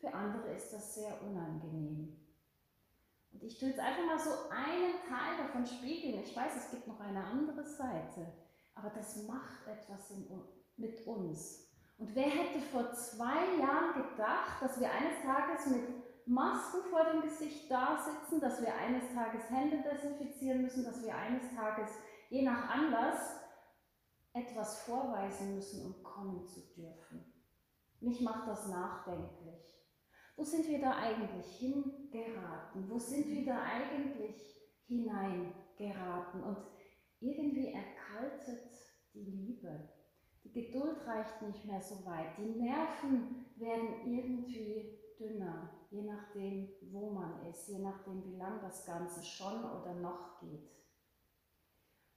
Für 0.00 0.12
andere 0.14 0.54
ist 0.54 0.72
das 0.72 0.94
sehr 0.94 1.20
unangenehm. 1.22 2.16
Und 3.32 3.42
ich 3.42 3.58
tue 3.58 3.68
jetzt 3.68 3.80
einfach 3.80 4.06
mal 4.06 4.18
so 4.18 4.30
einen 4.50 4.94
Teil 5.06 5.36
davon 5.38 5.66
spiegeln. 5.66 6.22
Ich 6.22 6.34
weiß, 6.34 6.56
es 6.56 6.70
gibt 6.70 6.86
noch 6.86 7.00
eine 7.00 7.22
andere 7.22 7.64
Seite, 7.64 8.32
aber 8.74 8.90
das 8.90 9.26
macht 9.26 9.66
etwas 9.66 10.10
in, 10.10 10.26
mit 10.78 11.06
uns. 11.06 11.68
Und 11.98 12.14
wer 12.14 12.30
hätte 12.30 12.60
vor 12.72 12.90
zwei 12.94 13.58
Jahren 13.60 14.10
gedacht, 14.10 14.62
dass 14.62 14.80
wir 14.80 14.90
eines 14.90 15.22
Tages 15.22 15.66
mit 15.66 15.82
Masken 16.26 16.80
vor 16.90 17.04
dem 17.12 17.20
Gesicht 17.20 17.70
da 17.70 17.98
sitzen, 18.02 18.40
dass 18.40 18.60
wir 18.62 18.74
eines 18.74 19.12
Tages 19.14 19.50
Hände 19.50 19.82
desinfizieren 19.82 20.62
müssen, 20.62 20.84
dass 20.84 21.04
wir 21.04 21.14
eines 21.14 21.54
Tages 21.54 21.90
je 22.30 22.42
nach 22.42 22.70
Anlass 22.70 23.41
etwas 24.32 24.82
vorweisen 24.82 25.54
müssen, 25.54 25.86
um 25.86 26.02
kommen 26.02 26.46
zu 26.46 26.60
dürfen. 26.74 27.32
Mich 28.00 28.20
macht 28.20 28.48
das 28.48 28.68
nachdenklich. 28.68 29.82
Wo 30.36 30.44
sind 30.44 30.66
wir 30.68 30.80
da 30.80 30.96
eigentlich 30.96 31.46
hingeraten? 31.58 32.88
Wo 32.88 32.98
sind 32.98 33.28
wir 33.28 33.44
da 33.44 33.62
eigentlich 33.62 34.36
hineingeraten? 34.86 36.42
Und 36.42 36.58
irgendwie 37.20 37.72
erkaltet 37.72 38.72
die 39.14 39.24
Liebe. 39.24 39.88
Die 40.44 40.52
Geduld 40.52 41.06
reicht 41.06 41.42
nicht 41.42 41.64
mehr 41.64 41.80
so 41.80 42.04
weit. 42.04 42.36
Die 42.38 42.60
Nerven 42.60 43.46
werden 43.56 44.04
irgendwie 44.04 44.98
dünner, 45.18 45.70
je 45.90 46.02
nachdem, 46.02 46.68
wo 46.90 47.10
man 47.10 47.46
ist, 47.46 47.68
je 47.68 47.78
nachdem, 47.78 48.24
wie 48.24 48.36
lang 48.36 48.60
das 48.60 48.84
Ganze 48.84 49.22
schon 49.22 49.64
oder 49.64 49.94
noch 49.94 50.40
geht. 50.40 50.81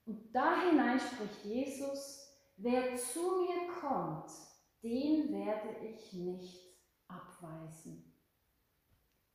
Und 0.05 0.33
da 0.33 0.61
hinein 0.61 0.99
spricht 0.99 1.43
Jesus, 1.43 2.29
wer 2.57 2.95
zu 2.95 3.41
mir 3.41 3.73
kommt, 3.79 4.31
den 4.83 5.33
werde 5.33 5.77
ich 5.83 6.13
nicht 6.13 6.77
abweisen. 7.07 8.13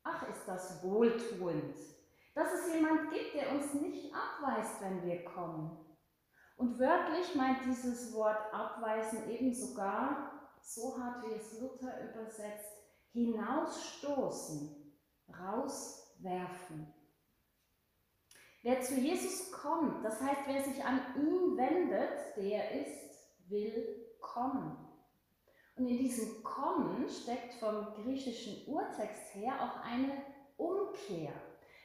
Ach, 0.02 0.28
ist 0.28 0.46
das 0.46 0.82
wohltuend, 0.82 1.76
dass 2.34 2.52
es 2.52 2.72
jemand 2.72 3.10
gibt, 3.10 3.34
der 3.34 3.52
uns 3.52 3.74
nicht 3.74 4.14
abweist, 4.14 4.80
wenn 4.80 5.02
wir 5.02 5.24
kommen. 5.24 5.76
Und 6.56 6.78
wörtlich 6.78 7.34
meint 7.34 7.64
dieses 7.64 8.14
Wort 8.14 8.52
abweisen 8.52 9.28
eben 9.30 9.52
sogar, 9.52 10.30
so 10.62 10.96
hart 10.98 11.24
wie 11.24 11.32
es 11.32 11.58
Luther 11.60 12.10
übersetzt, 12.10 12.70
hinausstoßen, 13.12 14.94
rauswerfen. 15.28 16.94
Wer 18.62 18.82
zu 18.82 18.94
Jesus 18.94 19.50
kommt, 19.52 20.04
das 20.04 20.20
heißt, 20.20 20.42
wer 20.46 20.62
sich 20.62 20.84
an 20.84 21.00
ihn 21.16 21.56
wendet, 21.56 22.36
der 22.36 22.82
ist 22.82 23.30
willkommen. 23.48 24.76
Und 25.76 25.86
in 25.86 25.96
diesem 25.96 26.42
Kommen 26.42 27.08
steckt 27.08 27.54
vom 27.54 27.86
griechischen 27.94 28.66
Urtext 28.66 29.34
her 29.34 29.54
auch 29.62 29.82
eine 29.82 30.12
Umkehr. 30.58 31.32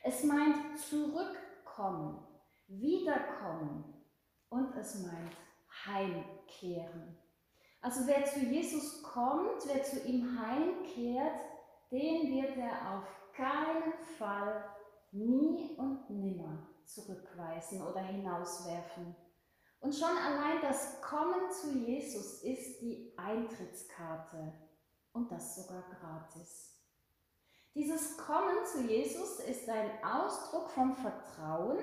Es 0.03 0.25
meint 0.25 0.77
zurückkommen, 0.77 2.27
wiederkommen 2.67 3.85
und 4.49 4.75
es 4.75 5.01
meint 5.01 5.37
heimkehren. 5.85 7.17
Also 7.79 8.05
wer 8.05 8.25
zu 8.25 8.39
Jesus 8.39 9.01
kommt, 9.01 9.65
wer 9.65 9.81
zu 9.81 10.05
ihm 10.05 10.37
heimkehrt, 10.37 11.39
den 11.89 12.35
wird 12.35 12.57
er 12.57 12.97
auf 12.97 13.07
keinen 13.33 13.93
Fall 14.17 14.74
nie 15.11 15.75
und 15.77 16.09
nimmer 16.09 16.67
zurückweisen 16.85 17.81
oder 17.81 18.01
hinauswerfen. 18.01 19.15
Und 19.79 19.93
schon 19.93 20.17
allein 20.17 20.61
das 20.61 21.01
Kommen 21.01 21.51
zu 21.51 21.77
Jesus 21.77 22.43
ist 22.43 22.81
die 22.81 23.13
Eintrittskarte 23.17 24.53
und 25.13 25.31
das 25.31 25.55
sogar 25.55 25.83
gratis. 25.89 26.75
Dieses 27.73 28.17
Kommen 28.17 28.65
zu 28.65 28.81
Jesus 28.83 29.39
ist 29.41 29.69
ein 29.69 30.03
Ausdruck 30.03 30.69
vom 30.69 30.95
Vertrauen 30.95 31.79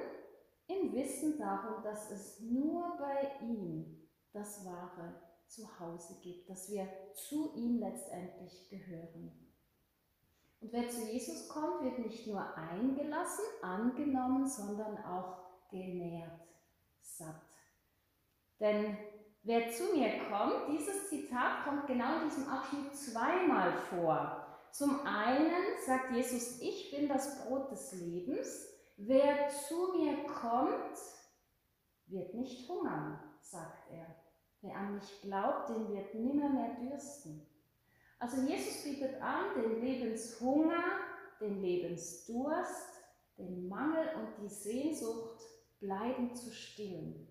im 0.66 0.92
Wissen 0.92 1.38
darum, 1.38 1.82
dass 1.82 2.10
es 2.10 2.40
nur 2.40 2.96
bei 2.96 3.30
ihm 3.42 4.08
das 4.32 4.64
wahre 4.64 5.20
Zuhause 5.46 6.18
gibt, 6.22 6.48
dass 6.48 6.70
wir 6.70 6.88
zu 7.14 7.54
ihm 7.54 7.78
letztendlich 7.78 8.70
gehören. 8.70 9.51
Und 10.62 10.72
wer 10.72 10.88
zu 10.88 11.00
Jesus 11.10 11.48
kommt, 11.48 11.82
wird 11.82 11.98
nicht 11.98 12.24
nur 12.28 12.56
eingelassen, 12.56 13.44
angenommen, 13.62 14.46
sondern 14.46 14.96
auch 15.04 15.38
genährt, 15.70 16.40
satt. 17.00 17.42
Denn 18.60 18.96
wer 19.42 19.68
zu 19.72 19.92
mir 19.92 20.20
kommt, 20.30 20.68
dieses 20.68 21.08
Zitat 21.08 21.64
kommt 21.64 21.88
genau 21.88 22.20
in 22.22 22.28
diesem 22.28 22.48
Abschnitt 22.48 22.94
zweimal 22.94 23.72
vor. 23.90 24.46
Zum 24.70 25.04
einen 25.04 25.80
sagt 25.84 26.12
Jesus, 26.12 26.60
ich 26.60 26.92
bin 26.92 27.08
das 27.08 27.44
Brot 27.44 27.72
des 27.72 27.92
Lebens. 27.94 28.68
Wer 28.96 29.48
zu 29.48 29.94
mir 29.96 30.22
kommt, 30.26 30.96
wird 32.06 32.34
nicht 32.34 32.68
hungern, 32.68 33.18
sagt 33.40 33.90
er. 33.90 34.06
Wer 34.60 34.76
an 34.76 34.94
mich 34.94 35.20
glaubt, 35.22 35.70
den 35.70 35.88
wird 35.88 36.14
nimmer 36.14 36.50
mehr 36.50 36.76
dürsten. 36.76 37.51
Also 38.22 38.40
Jesus 38.42 38.84
bietet 38.84 39.20
an, 39.20 39.46
den 39.56 39.80
Lebenshunger, 39.80 40.84
den 41.40 41.60
Lebensdurst, 41.60 43.02
den 43.36 43.66
Mangel 43.66 44.10
und 44.14 44.40
die 44.40 44.48
Sehnsucht 44.48 45.40
bleiben 45.80 46.32
zu 46.32 46.52
stillen. 46.52 47.26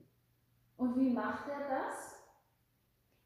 Und 0.75 0.99
wie 0.99 1.11
macht 1.11 1.47
er 1.47 1.69
das? 1.69 2.13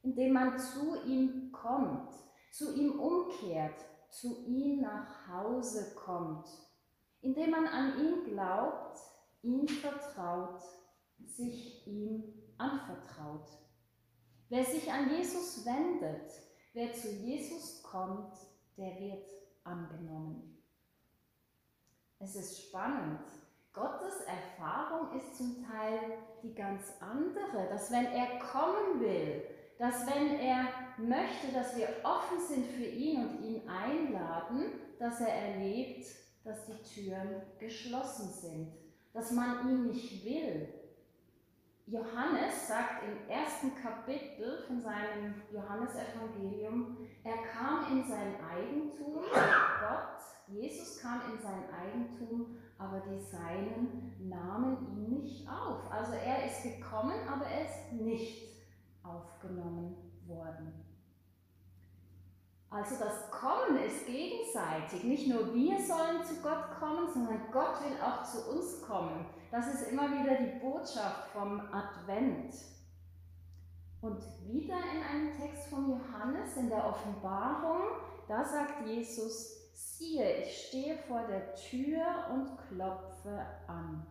Indem 0.03 0.33
man 0.33 0.59
zu 0.59 1.03
ihm 1.05 1.51
kommt, 1.51 2.13
zu 2.51 2.75
ihm 2.75 2.99
umkehrt, 2.99 3.83
zu 4.11 4.45
ihm 4.45 4.81
nach 4.81 5.27
Hause 5.27 5.95
kommt, 5.95 6.47
indem 7.21 7.49
man 7.49 7.65
an 7.65 7.99
ihn 7.99 8.25
glaubt, 8.25 8.99
ihm 9.41 9.67
vertraut, 9.67 10.61
sich 11.17 11.87
ihm 11.87 12.31
anvertraut. 12.59 13.49
Wer 14.49 14.63
sich 14.63 14.91
an 14.91 15.09
Jesus 15.09 15.65
wendet, 15.65 16.44
wer 16.75 16.93
zu 16.93 17.09
Jesus 17.09 17.81
kommt, 17.81 18.33
der 18.77 18.99
wird 18.99 19.25
angenommen. 19.63 20.61
Es 22.19 22.35
ist 22.35 22.67
spannend. 22.67 23.21
Gottes 23.73 24.21
Erfahrung 24.21 25.17
ist 25.17 25.35
zum 25.35 25.65
Teil 25.65 25.99
die 26.43 26.53
ganz 26.53 26.81
andere, 26.99 27.67
dass 27.69 27.91
wenn 27.91 28.05
er 28.05 28.39
kommen 28.39 28.99
will, 28.99 29.43
dass 29.77 30.05
wenn 30.05 30.39
er 30.39 30.67
möchte, 30.97 31.51
dass 31.53 31.75
wir 31.75 31.89
offen 32.03 32.39
sind 32.47 32.65
für 32.67 32.85
ihn 32.85 33.25
und 33.25 33.43
ihn 33.43 33.67
einladen, 33.67 34.71
dass 34.99 35.19
er 35.19 35.33
erlebt, 35.33 36.05
dass 36.43 36.65
die 36.65 36.81
Türen 36.83 37.41
geschlossen 37.59 38.29
sind, 38.29 38.71
dass 39.13 39.31
man 39.31 39.69
ihn 39.69 39.87
nicht 39.87 40.23
will, 40.23 40.69
Johannes 41.87 42.67
sagt 42.67 43.03
im 43.03 43.29
ersten 43.29 43.75
Kapitel 43.75 44.63
von 44.65 44.81
seinem 44.81 45.35
Johannesevangelium, 45.51 46.97
er 47.23 47.37
kam 47.43 47.91
in 47.91 48.07
sein 48.07 48.35
Eigentum, 48.43 49.21
Gott, 49.31 50.15
Jesus 50.47 50.99
kam 50.99 51.21
in 51.31 51.39
sein 51.39 51.63
Eigentum, 51.71 52.57
aber 52.79 53.01
die 53.01 53.19
Seinen 53.19 54.15
nahmen 54.27 54.77
ihn 54.87 55.21
nicht 55.21 55.47
auf. 55.47 55.91
Also 55.91 56.13
er 56.13 56.45
ist 56.45 56.63
gekommen, 56.63 57.15
aber 57.31 57.45
er 57.45 57.65
ist 57.65 57.93
nicht 57.93 58.65
aufgenommen 59.03 59.95
worden. 60.25 60.85
Also 62.69 62.95
das 62.99 63.31
Kommen 63.31 63.77
ist 63.77 64.05
gegenseitig. 64.05 65.03
Nicht 65.03 65.27
nur 65.27 65.53
wir 65.53 65.79
sollen 65.79 66.23
zu 66.25 66.41
Gott 66.41 66.71
kommen, 66.79 67.07
sondern 67.13 67.49
Gott 67.51 67.81
will 67.81 67.95
auch 68.01 68.23
zu 68.23 68.49
uns 68.51 68.81
kommen. 68.81 69.25
Das 69.51 69.73
ist 69.73 69.91
immer 69.91 70.09
wieder 70.11 70.35
die 70.35 70.59
Botschaft 70.59 71.29
vom 71.31 71.59
Advent. 71.71 72.53
Und 74.01 74.21
wieder 74.43 74.75
in 74.75 75.03
einem 75.03 75.39
Text 75.39 75.67
von 75.67 75.89
Johannes 75.89 76.57
in 76.57 76.69
der 76.69 76.85
Offenbarung, 76.85 77.81
da 78.27 78.43
sagt 78.43 78.85
Jesus, 78.85 79.71
siehe, 79.73 80.43
ich 80.43 80.67
stehe 80.67 80.97
vor 80.97 81.25
der 81.27 81.55
Tür 81.55 82.05
und 82.33 82.57
klopfe 82.67 83.45
an. 83.67 84.05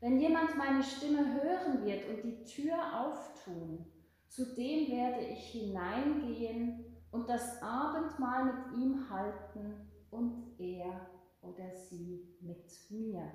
Wenn 0.00 0.18
jemand 0.18 0.56
meine 0.58 0.82
Stimme 0.82 1.42
hören 1.42 1.84
wird 1.84 2.08
und 2.08 2.22
die 2.22 2.44
Tür 2.44 2.76
auftun, 3.00 3.86
zu 4.28 4.54
dem 4.54 4.90
werde 4.90 5.24
ich 5.24 5.52
hineingehen 5.52 6.84
und 7.10 7.28
das 7.28 7.62
Abendmahl 7.62 8.44
mit 8.44 8.78
ihm 8.78 9.08
halten 9.08 9.88
und 10.10 10.58
er 10.58 11.08
oder 11.40 11.70
sie 11.70 12.36
mit 12.40 12.66
mir. 12.90 13.30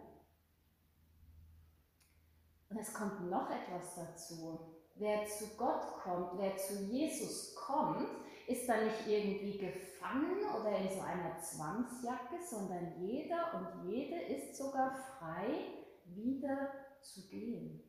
Und 2.69 2.79
es 2.79 2.93
kommt 2.93 3.29
noch 3.29 3.49
etwas 3.49 3.95
dazu. 3.95 4.59
Wer 4.95 5.25
zu 5.25 5.47
Gott 5.57 5.87
kommt, 6.03 6.37
wer 6.37 6.55
zu 6.57 6.83
Jesus 6.83 7.55
kommt, 7.55 8.09
ist 8.47 8.67
da 8.67 8.81
nicht 8.81 9.07
irgendwie 9.07 9.57
gefangen 9.57 10.39
oder 10.59 10.77
in 10.77 10.89
so 10.89 11.01
einer 11.01 11.39
Zwangsjacke, 11.39 12.35
sondern 12.47 12.99
jeder 12.99 13.53
und 13.53 13.89
jede 13.89 14.21
ist 14.21 14.57
sogar 14.57 14.95
frei, 14.95 15.69
wieder 16.05 16.71
zu 17.01 17.27
gehen. 17.27 17.83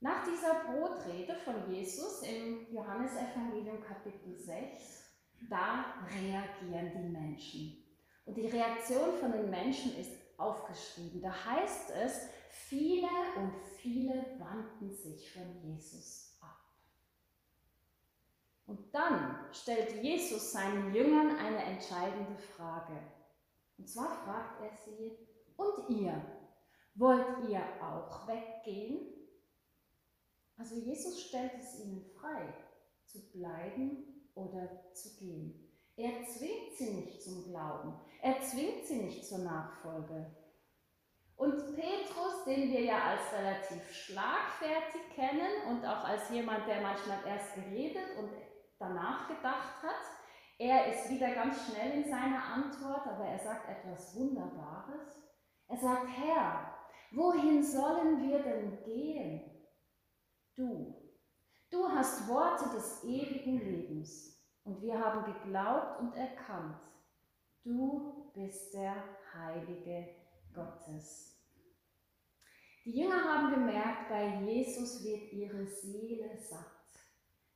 Nach 0.00 0.24
dieser 0.24 0.64
Brotrede 0.64 1.34
von 1.44 1.70
Jesus 1.70 2.22
im 2.22 2.72
Johannesevangelium 2.72 3.82
Kapitel 3.82 4.34
6, 4.34 5.10
da 5.50 5.96
reagieren 6.08 6.92
die 6.96 7.08
Menschen. 7.10 7.84
Und 8.24 8.36
die 8.36 8.46
Reaktion 8.46 9.18
von 9.20 9.32
den 9.32 9.50
Menschen 9.50 9.94
ist 9.98 10.12
aufgeschrieben. 10.38 11.20
Da 11.20 11.32
heißt 11.44 11.90
es, 12.02 12.28
viele 12.50 13.08
und 13.36 13.62
viele 13.78 14.38
wandten 14.38 14.92
sich 14.94 15.32
von 15.32 15.62
Jesus 15.62 16.38
ab. 16.40 16.58
Und 18.66 18.94
dann 18.94 19.46
stellt 19.52 20.02
Jesus 20.02 20.52
seinen 20.52 20.94
Jüngern 20.94 21.36
eine 21.36 21.64
entscheidende 21.64 22.36
Frage. 22.36 22.98
Und 23.78 23.88
zwar 23.88 24.24
fragt 24.24 24.62
er 24.62 24.76
sie, 24.84 25.16
und 25.56 25.90
ihr, 25.90 26.22
wollt 26.94 27.48
ihr 27.48 27.62
auch 27.82 28.26
weggehen? 28.26 29.06
Also 30.56 30.74
Jesus 30.74 31.20
stellt 31.22 31.52
es 31.58 31.80
ihnen 31.80 32.04
frei, 32.18 32.52
zu 33.06 33.30
bleiben 33.30 34.30
oder 34.34 34.92
zu 34.92 35.16
gehen. 35.16 35.70
Er 35.96 36.24
zwingt 36.26 36.76
sie 36.78 36.92
nicht 36.92 37.22
zum 37.22 37.44
Glauben. 37.44 37.94
Er 38.22 38.40
zwingt 38.40 38.86
sie 38.86 39.02
nicht 39.02 39.26
zur 39.26 39.38
Nachfolge. 39.38 40.26
Und 41.40 41.74
Petrus, 41.74 42.44
den 42.44 42.70
wir 42.70 42.82
ja 42.82 43.02
als 43.02 43.32
relativ 43.32 43.90
schlagfertig 43.90 45.00
kennen 45.14 45.70
und 45.70 45.86
auch 45.86 46.04
als 46.04 46.28
jemand, 46.28 46.68
der 46.68 46.82
manchmal 46.82 47.26
erst 47.26 47.54
geredet 47.54 48.18
und 48.18 48.30
danach 48.78 49.26
gedacht 49.26 49.82
hat, 49.82 50.04
er 50.58 50.88
ist 50.88 51.08
wieder 51.08 51.34
ganz 51.34 51.64
schnell 51.64 52.02
in 52.02 52.10
seiner 52.10 52.44
Antwort, 52.44 53.06
aber 53.06 53.24
er 53.24 53.38
sagt 53.38 53.70
etwas 53.70 54.14
Wunderbares. 54.16 55.18
Er 55.68 55.78
sagt, 55.78 56.08
Herr, 56.08 56.74
wohin 57.12 57.62
sollen 57.62 58.20
wir 58.28 58.42
denn 58.42 58.84
gehen? 58.84 59.50
Du, 60.54 60.94
du 61.70 61.88
hast 61.88 62.28
Worte 62.28 62.68
des 62.74 63.02
ewigen 63.02 63.60
Lebens 63.60 64.44
und 64.64 64.82
wir 64.82 65.02
haben 65.02 65.24
geglaubt 65.24 66.00
und 66.00 66.14
erkannt, 66.14 66.82
du 67.64 68.30
bist 68.34 68.74
der 68.74 68.94
Heilige 69.32 70.20
Gottes. 70.54 71.29
Die 72.86 72.92
Jünger 72.92 73.22
haben 73.22 73.54
gemerkt, 73.54 74.08
bei 74.08 74.40
Jesus 74.42 75.04
wird 75.04 75.30
ihre 75.34 75.66
Seele 75.66 76.30
satt. 76.38 76.64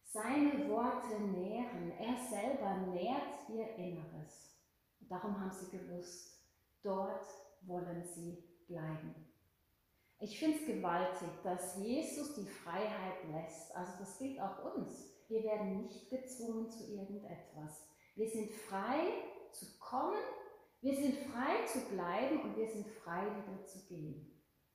Seine 0.02 0.68
Worte 0.68 1.18
nähren, 1.18 1.92
er 1.98 2.16
selber 2.28 2.76
nährt 2.92 3.48
ihr 3.48 3.74
Inneres. 3.76 4.54
Und 5.00 5.10
darum 5.10 5.40
haben 5.40 5.50
sie 5.50 5.70
gewusst, 5.70 6.46
dort 6.82 7.26
wollen 7.62 8.04
sie 8.04 8.44
bleiben. 8.68 9.14
Ich 10.20 10.38
finde 10.38 10.58
es 10.58 10.66
gewaltig, 10.66 11.28
dass 11.42 11.78
Jesus 11.78 12.34
die 12.34 12.46
Freiheit 12.46 13.24
lässt. 13.32 13.74
Also 13.74 13.92
das 13.98 14.18
gilt 14.18 14.38
auch 14.38 14.76
uns. 14.76 15.10
Wir 15.28 15.42
werden 15.42 15.84
nicht 15.84 16.10
gezwungen 16.10 16.70
zu 16.70 16.84
irgendetwas. 16.84 17.88
Wir 18.14 18.28
sind 18.28 18.50
frei 18.50 19.08
zu 19.52 19.66
kommen, 19.78 20.22
wir 20.82 20.94
sind 20.94 21.16
frei 21.16 21.64
zu 21.66 21.80
bleiben 21.94 22.42
und 22.42 22.56
wir 22.58 22.68
sind 22.68 22.86
frei 22.86 23.24
wieder 23.24 23.64
zu 23.64 23.86
gehen. 23.86 24.33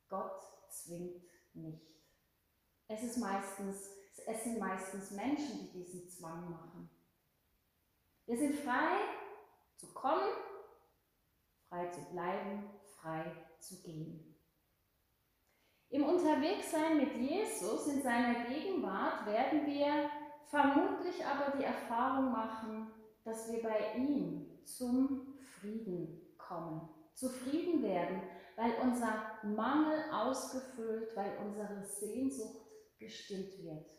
Gott 0.10 0.42
zwingt 0.70 1.24
nicht. 1.54 1.88
Es, 2.88 3.04
ist 3.04 3.18
meistens, 3.18 3.90
es 4.26 4.44
sind 4.44 4.60
meistens 4.60 5.12
Menschen, 5.12 5.70
die 5.72 5.84
diesen 5.84 6.10
Zwang 6.10 6.50
machen. 6.50 6.90
Wir 8.26 8.38
sind 8.38 8.56
frei 8.56 8.98
zu 9.78 9.94
kommen, 9.94 10.34
frei 11.68 11.88
zu 11.90 12.02
bleiben, 12.12 12.70
frei 13.00 13.32
zu 13.60 13.82
gehen. 13.82 14.36
Im 15.90 16.04
Unterwegssein 16.04 16.98
mit 16.98 17.16
Jesus 17.16 17.88
in 17.88 18.02
seiner 18.02 18.46
Gegenwart 18.46 19.26
werden 19.26 19.66
wir 19.66 20.10
vermutlich 20.46 21.26
aber 21.26 21.58
die 21.58 21.64
Erfahrung 21.64 22.32
machen, 22.32 22.92
dass 23.24 23.52
wir 23.52 23.62
bei 23.62 23.96
ihm 23.96 24.60
zum 24.66 25.38
Frieden 25.60 26.36
kommen, 26.38 26.90
zufrieden 27.14 27.82
werden, 27.82 28.22
weil 28.60 28.74
unser 28.82 29.40
Mangel 29.44 30.04
ausgefüllt, 30.12 31.16
weil 31.16 31.38
unsere 31.38 31.82
Sehnsucht 31.86 32.68
gestillt 33.00 33.64
wird. 33.64 33.90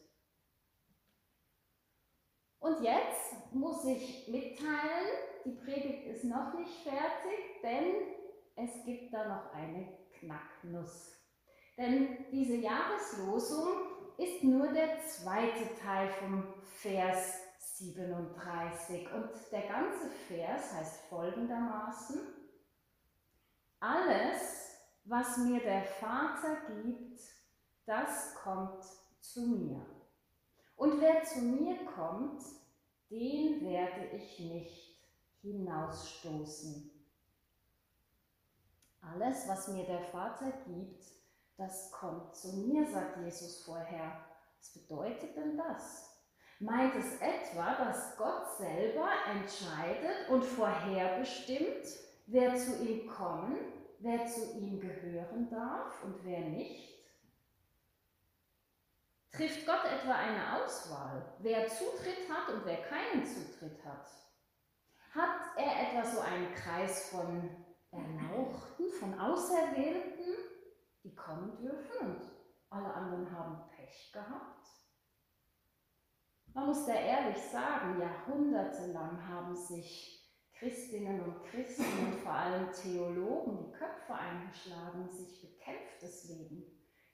Und 2.59 2.83
jetzt 2.83 3.55
muss 3.55 3.83
ich 3.87 4.29
mitteilen, 4.29 5.09
die 5.47 5.53
Predigt 5.53 6.07
ist 6.09 6.25
noch 6.25 6.53
nicht 6.53 6.83
fertig, 6.83 7.63
denn 7.63 7.95
es 8.57 8.85
gibt 8.85 9.15
da 9.15 9.27
noch 9.27 9.51
eine 9.55 9.97
Knacknuss. 10.19 11.11
Denn 11.79 12.27
diese 12.31 12.57
Jahreslosung 12.57 13.67
ist 14.19 14.45
nur 14.45 14.71
der 14.75 15.01
zweite 15.07 15.75
Teil 15.83 16.11
vom 16.19 16.53
Vers 16.83 17.41
37. 17.79 19.11
Und 19.11 19.31
der 19.51 19.63
ganze 19.63 20.11
Vers 20.29 20.75
heißt 20.75 21.09
folgendermaßen, 21.09 22.40
alles, 23.81 24.77
was 25.05 25.39
mir 25.39 25.61
der 25.61 25.83
Vater 25.83 26.57
gibt, 26.69 27.21
das 27.87 28.35
kommt 28.37 28.85
zu 29.21 29.47
mir. 29.47 29.85
Und 30.77 31.01
wer 31.01 31.25
zu 31.25 31.41
mir 31.41 31.85
kommt, 31.87 32.43
den 33.11 33.61
werde 33.63 34.07
ich 34.17 34.39
nicht 34.39 35.05
hinausstoßen. 35.43 36.91
Alles, 39.01 39.49
was 39.49 39.69
mir 39.69 39.85
der 39.85 40.03
Vater 40.05 40.53
gibt, 40.67 41.03
das 41.57 41.91
kommt 41.91 42.35
zu 42.37 42.57
mir, 42.57 42.87
sagt 42.87 43.19
Jesus 43.19 43.65
vorher. 43.65 44.25
Was 44.59 44.73
bedeutet 44.73 45.37
denn 45.37 45.57
das? 45.57 46.11
Meint 46.61 46.95
es 46.95 47.17
etwa, 47.21 47.75
dass 47.77 48.17
Gott 48.19 48.57
selber 48.59 49.09
entscheidet 49.31 50.29
und 50.29 50.45
vorherbestimmt, 50.45 51.87
wer 52.31 52.57
zu 52.57 52.83
ihm 52.83 53.09
kommen, 53.09 53.59
wer 53.99 54.27
zu 54.27 54.59
ihm 54.59 54.81
gehören 54.81 55.51
darf 55.51 56.03
und 56.05 56.25
wer 56.25 56.41
nicht? 56.41 56.89
Trifft 59.33 59.67
Gott 59.67 59.85
etwa 59.85 60.15
eine 60.15 60.57
Auswahl, 60.57 61.35
wer 61.41 61.69
Zutritt 61.69 62.29
hat 62.29 62.53
und 62.53 62.65
wer 62.65 62.83
keinen 62.83 63.25
Zutritt 63.25 63.85
hat? 63.85 64.11
Hat 65.13 65.57
er 65.57 65.89
etwa 65.89 66.09
so 66.09 66.21
einen 66.21 66.55
Kreis 66.55 67.11
von 67.11 67.51
Erlauchten, 67.91 68.89
von 68.99 69.19
Auserwählten, 69.19 70.35
die 71.03 71.15
kommen 71.15 71.57
dürfen 71.57 72.07
und 72.07 72.31
alle 72.71 72.93
anderen 72.95 73.31
haben 73.37 73.69
Pech 73.71 74.13
gehabt. 74.13 74.69
Man 76.53 76.67
muss 76.67 76.87
da 76.87 76.95
ehrlich 76.95 77.43
sagen, 77.43 78.01
jahrhundertelang 78.01 79.29
haben 79.29 79.55
sich 79.55 80.20
Christinnen 80.61 81.21
und 81.23 81.43
Christen 81.45 82.07
und 82.07 82.21
vor 82.23 82.33
allem 82.33 82.71
Theologen 82.71 83.57
die 83.57 83.73
Köpfe 83.73 84.13
eingeschlagen 84.13 85.09
sich 85.11 85.41
bekämpft 85.41 86.03
deswegen. 86.03 86.65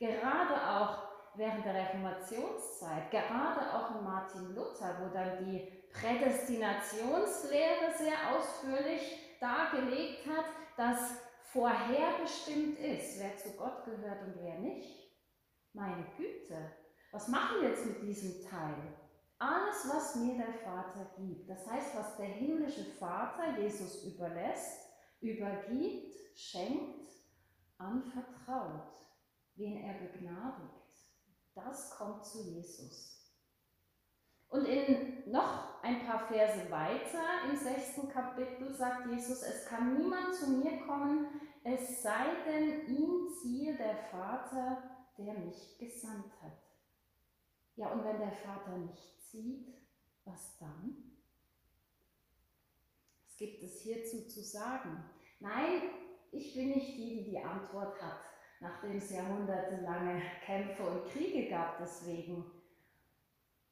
Gerade 0.00 0.68
auch 0.68 0.98
während 1.36 1.64
der 1.64 1.74
Reformationszeit, 1.74 3.08
gerade 3.12 3.72
auch 3.72 3.94
in 3.94 4.04
Martin 4.04 4.52
Luther, 4.52 4.98
wo 5.00 5.14
dann 5.14 5.44
die 5.44 5.60
Prädestinationslehre 5.92 7.94
sehr 7.96 8.34
ausführlich 8.34 9.38
dargelegt 9.40 10.26
hat, 10.26 10.46
dass 10.76 11.20
vorherbestimmt 11.44 12.80
ist, 12.80 13.20
wer 13.20 13.36
zu 13.36 13.56
Gott 13.56 13.84
gehört 13.84 14.22
und 14.22 14.42
wer 14.42 14.58
nicht. 14.58 15.08
Meine 15.72 16.04
Güte, 16.16 16.72
was 17.12 17.28
machen 17.28 17.60
wir 17.60 17.68
jetzt 17.68 17.86
mit 17.86 18.02
diesem 18.02 18.42
Teil? 18.42 19.05
Alles, 19.38 19.88
was 19.88 20.16
mir 20.16 20.36
der 20.36 20.54
Vater 20.54 21.10
gibt, 21.18 21.48
das 21.48 21.66
heißt, 21.66 21.94
was 21.96 22.16
der 22.16 22.26
himmlische 22.26 22.84
Vater 22.98 23.58
Jesus 23.58 24.04
überlässt, 24.04 24.88
übergibt, 25.20 26.14
schenkt, 26.34 27.06
anvertraut, 27.78 28.94
wen 29.56 29.76
er 29.76 29.94
begnadigt, 29.94 30.72
das 31.54 31.90
kommt 31.90 32.24
zu 32.24 32.42
Jesus. 32.42 33.16
Und 34.48 34.64
in 34.64 35.30
noch 35.30 35.82
ein 35.82 36.06
paar 36.06 36.28
Verse 36.28 36.70
weiter 36.70 37.50
im 37.50 37.56
sechsten 37.56 38.08
Kapitel 38.08 38.72
sagt 38.72 39.06
Jesus, 39.10 39.42
es 39.42 39.66
kann 39.66 39.98
niemand 39.98 40.34
zu 40.34 40.50
mir 40.50 40.78
kommen, 40.86 41.26
es 41.64 42.02
sei 42.02 42.26
denn, 42.46 42.86
ihn 42.86 43.28
ziehe 43.42 43.76
der 43.76 43.96
Vater, 44.10 44.82
der 45.18 45.34
mich 45.34 45.76
gesandt 45.78 46.30
hat. 46.40 46.62
Ja, 47.74 47.88
und 47.88 48.04
wenn 48.04 48.18
der 48.18 48.32
Vater 48.32 48.78
nicht 48.78 49.15
zieht, 49.36 49.68
was 50.24 50.56
dann? 50.58 50.96
Was 53.26 53.36
gibt 53.36 53.62
es 53.62 53.82
hierzu 53.82 54.26
zu 54.28 54.42
sagen? 54.42 55.04
Nein, 55.40 55.82
ich 56.32 56.54
bin 56.54 56.68
nicht 56.68 56.96
die, 56.96 57.16
die 57.16 57.30
die 57.30 57.44
Antwort 57.44 58.00
hat, 58.00 58.22
nachdem 58.60 58.96
es 58.96 59.10
jahrhundertelange 59.10 60.22
Kämpfe 60.44 60.82
und 60.82 61.10
Kriege 61.10 61.50
gab 61.50 61.78
deswegen. 61.78 62.44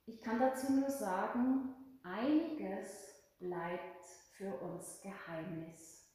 Ich 0.06 0.20
kann 0.20 0.38
dazu 0.38 0.70
nur 0.70 0.90
sagen, 0.90 1.74
einiges 2.02 3.24
bleibt 3.38 4.04
für 4.36 4.54
uns 4.60 5.00
Geheimnis. 5.00 6.12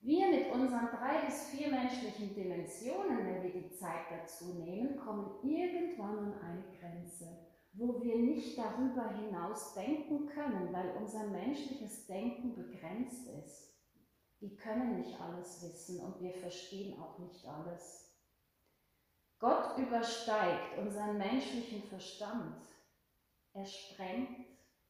Wir 0.00 0.28
mit 0.28 0.52
unseren 0.52 0.88
drei 0.90 1.26
bis 1.26 1.48
vier 1.48 1.68
menschlichen 1.68 2.32
Dimensionen, 2.32 3.26
wenn 3.26 3.42
wir 3.42 3.60
die 3.60 3.72
Zeit 3.72 4.06
dazu 4.08 4.54
nehmen, 4.54 4.96
kommen 4.98 5.42
irgendwann 5.42 6.34
an 6.34 6.40
eine 6.40 6.78
Grenze, 6.78 7.45
wo 7.78 8.02
wir 8.02 8.16
nicht 8.16 8.56
darüber 8.56 9.10
hinaus 9.10 9.74
denken 9.74 10.26
können, 10.26 10.72
weil 10.72 10.96
unser 10.96 11.26
menschliches 11.26 12.06
Denken 12.06 12.54
begrenzt 12.54 13.28
ist. 13.28 13.76
Wir 14.40 14.56
können 14.56 14.96
nicht 14.98 15.20
alles 15.20 15.62
wissen 15.62 16.00
und 16.00 16.20
wir 16.20 16.32
verstehen 16.32 16.98
auch 16.98 17.18
nicht 17.18 17.46
alles. 17.46 18.14
Gott 19.38 19.76
übersteigt 19.76 20.78
unseren 20.78 21.18
menschlichen 21.18 21.82
Verstand. 21.82 22.62
Er 23.52 23.66
sprengt 23.66 24.46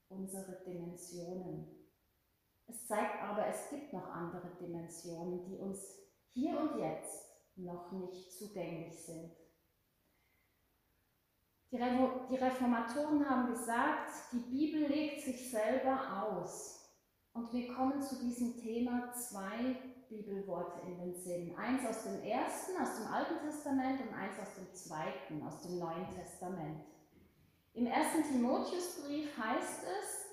unsere 0.08 0.62
Dimensionen. 0.64 1.66
Es 2.68 2.86
zeigt 2.86 3.20
aber, 3.22 3.46
es 3.46 3.68
gibt 3.70 3.92
noch 3.92 4.08
andere 4.08 4.54
Dimensionen, 4.60 5.44
die 5.44 5.56
uns 5.56 5.80
hier 6.32 6.58
und 6.58 6.78
jetzt 6.78 7.24
noch 7.56 7.90
nicht 7.92 8.32
zugänglich 8.32 8.96
sind. 9.04 9.32
Die, 11.72 11.76
Reformatoren 11.78 13.28
haben 13.28 13.48
gesagt, 13.48 14.10
die 14.32 14.38
Bibel 14.38 14.86
legt 14.88 15.22
sich 15.22 15.50
selber 15.50 16.22
aus. 16.22 16.76
Und 17.32 17.52
wir 17.52 17.74
kommen 17.74 18.00
zu 18.00 18.16
diesem 18.20 18.56
Thema 18.56 19.12
zwei 19.12 19.76
Bibelworte 20.08 20.80
in 20.86 20.98
den 20.98 21.14
Sinn. 21.14 21.56
Eins 21.56 21.84
aus 21.84 22.04
dem 22.04 22.22
ersten, 22.22 22.80
aus 22.80 22.96
dem 22.96 23.12
Alten 23.12 23.44
Testament 23.44 24.00
und 24.00 24.14
eins 24.14 24.38
aus 24.40 24.54
dem 24.54 24.72
zweiten, 24.72 25.42
aus 25.44 25.62
dem 25.62 25.78
Neuen 25.78 26.08
Testament. 26.14 26.84
Im 27.74 27.86
ersten 27.86 28.22
Timotheusbrief 28.22 29.36
heißt 29.36 29.82
es, 29.82 30.26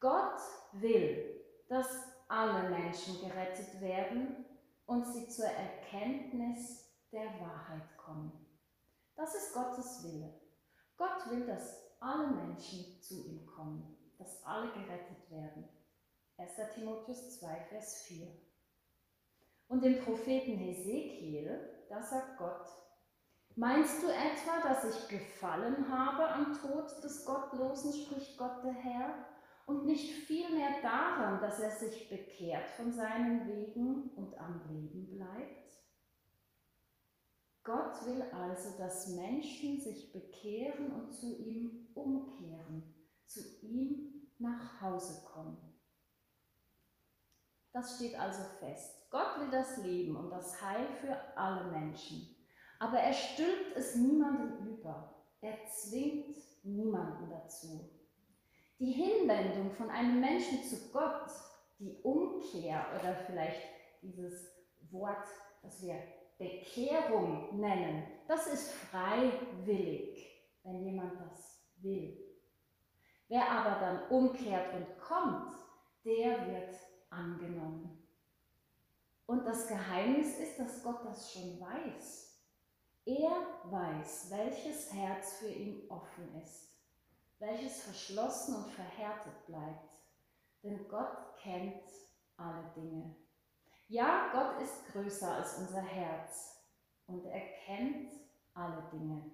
Gott 0.00 0.38
will, 0.72 1.40
dass 1.68 1.86
alle 2.28 2.68
Menschen 2.68 3.20
gerettet 3.20 3.80
werden 3.80 4.44
und 4.86 5.06
sie 5.06 5.28
zur 5.28 5.46
Erkenntnis 5.46 6.92
der 7.12 7.26
Wahrheit 7.40 7.96
kommen. 7.96 8.32
Das 9.16 9.34
ist 9.34 9.54
Gottes 9.54 10.02
Wille. 10.04 10.39
Gott 11.00 11.30
will, 11.30 11.46
dass 11.46 11.80
alle 11.98 12.26
Menschen 12.26 13.00
zu 13.00 13.26
ihm 13.26 13.46
kommen, 13.46 13.96
dass 14.18 14.44
alle 14.44 14.70
gerettet 14.70 15.30
werden. 15.30 15.66
1. 16.36 16.50
Timotheus 16.74 17.38
2, 17.38 17.56
Vers 17.70 18.02
4. 18.02 18.28
Und 19.68 19.82
im 19.82 20.04
Propheten 20.04 20.58
Hesekiel, 20.58 21.86
da 21.88 22.02
sagt 22.02 22.36
Gott, 22.36 22.66
Meinst 23.56 24.02
du 24.02 24.08
etwa, 24.08 24.68
dass 24.68 24.84
ich 24.84 25.08
gefallen 25.08 25.88
habe 25.90 26.28
am 26.28 26.52
Tod 26.60 27.02
des 27.02 27.24
Gottlosen, 27.24 27.94
spricht 27.94 28.36
Gott 28.36 28.62
der 28.62 28.74
Herr, 28.74 29.26
und 29.64 29.86
nicht 29.86 30.26
vielmehr 30.26 30.82
daran, 30.82 31.40
dass 31.40 31.60
er 31.60 31.70
sich 31.70 32.10
bekehrt 32.10 32.68
von 32.72 32.92
seinen 32.92 33.48
Wegen 33.48 34.10
und 34.16 34.38
am 34.38 34.60
Leben 34.68 35.16
bleibt? 35.16 35.59
Gott 37.70 38.04
will 38.04 38.22
also, 38.32 38.76
dass 38.78 39.06
Menschen 39.10 39.80
sich 39.80 40.12
bekehren 40.12 40.90
und 40.92 41.12
zu 41.12 41.36
ihm 41.36 41.86
umkehren, 41.94 42.82
zu 43.26 43.40
ihm 43.62 44.28
nach 44.38 44.80
Hause 44.80 45.24
kommen. 45.24 45.56
Das 47.72 47.94
steht 47.94 48.18
also 48.18 48.42
fest. 48.58 49.08
Gott 49.08 49.38
will 49.38 49.50
das 49.52 49.76
Leben 49.84 50.16
und 50.16 50.30
das 50.30 50.60
Heil 50.60 50.84
für 51.00 51.16
alle 51.36 51.70
Menschen. 51.70 52.34
Aber 52.80 52.98
er 52.98 53.12
stülpt 53.12 53.76
es 53.76 53.94
niemandem 53.94 54.66
über. 54.66 55.14
Er 55.40 55.56
zwingt 55.66 56.36
niemanden 56.64 57.30
dazu. 57.30 57.88
Die 58.80 58.90
Hinwendung 58.90 59.70
von 59.70 59.90
einem 59.90 60.18
Menschen 60.18 60.64
zu 60.64 60.90
Gott, 60.90 61.30
die 61.78 62.00
Umkehr 62.02 62.84
oder 62.98 63.14
vielleicht 63.26 63.62
dieses 64.02 64.48
Wort, 64.90 65.28
das 65.62 65.80
wir 65.82 66.02
Bekehrung 66.40 67.60
nennen, 67.60 68.02
das 68.26 68.46
ist 68.46 68.72
freiwillig, 68.72 70.42
wenn 70.62 70.82
jemand 70.82 71.20
das 71.20 71.62
will. 71.82 72.18
Wer 73.28 73.46
aber 73.46 73.78
dann 73.78 74.08
umkehrt 74.08 74.74
und 74.74 74.98
kommt, 74.98 75.52
der 76.02 76.46
wird 76.46 76.74
angenommen. 77.10 78.02
Und 79.26 79.44
das 79.44 79.68
Geheimnis 79.68 80.38
ist, 80.38 80.58
dass 80.58 80.82
Gott 80.82 81.04
das 81.04 81.30
schon 81.30 81.60
weiß. 81.60 82.42
Er 83.04 83.46
weiß, 83.70 84.30
welches 84.30 84.92
Herz 84.94 85.34
für 85.34 85.50
ihn 85.50 85.90
offen 85.90 86.34
ist, 86.42 86.80
welches 87.38 87.82
verschlossen 87.82 88.56
und 88.56 88.70
verhärtet 88.70 89.46
bleibt, 89.46 89.90
denn 90.62 90.88
Gott 90.88 91.36
kennt 91.42 91.84
alle 92.36 92.72
Dinge. 92.74 93.14
Ja, 93.90 94.28
Gott 94.30 94.62
ist 94.62 94.86
größer 94.92 95.34
als 95.34 95.58
unser 95.58 95.82
Herz 95.82 96.62
und 97.08 97.26
er 97.26 97.40
kennt 97.66 98.12
alle 98.54 98.88
Dinge. 98.92 99.32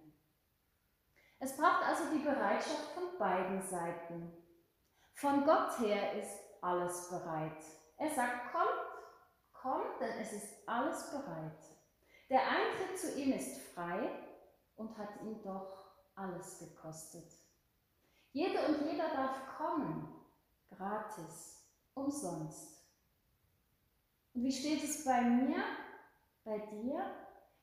Es 1.39 1.55
braucht 1.59 1.83
also 1.83 2.05
die 2.11 2.25
Bereitschaft 2.25 2.95
von 2.95 3.19
beiden 3.19 3.61
Seiten. 3.61 4.33
Von 5.13 5.45
Gott 5.45 5.79
her 5.81 6.15
ist 6.15 6.41
alles 6.63 7.11
bereit. 7.11 7.63
Er 7.99 8.09
sagt, 8.09 8.51
kommt, 8.51 9.53
kommt, 9.53 10.01
denn 10.01 10.21
es 10.23 10.33
ist 10.33 10.67
alles 10.67 11.11
bereit. 11.11 11.63
Der 12.31 12.41
Eintritt 12.41 12.99
zu 12.99 13.15
ihm 13.21 13.35
ist 13.35 13.61
frei 13.75 14.09
und 14.77 14.97
hat 14.97 15.21
ihn 15.21 15.43
doch 15.43 15.85
alles 16.15 16.61
gekostet. 16.61 17.31
Jede 18.33 18.69
und 18.69 18.91
jeder 18.91 19.11
darf 19.11 19.55
kommen, 19.59 20.19
gratis, 20.71 21.63
umsonst. 21.93 22.76
Und 24.37 24.45
wie 24.45 24.53
steht 24.53 24.85
es 24.85 25.05
bei 25.05 25.23
mir, 25.23 25.57
bei 26.45 26.59
dir? 26.59 27.01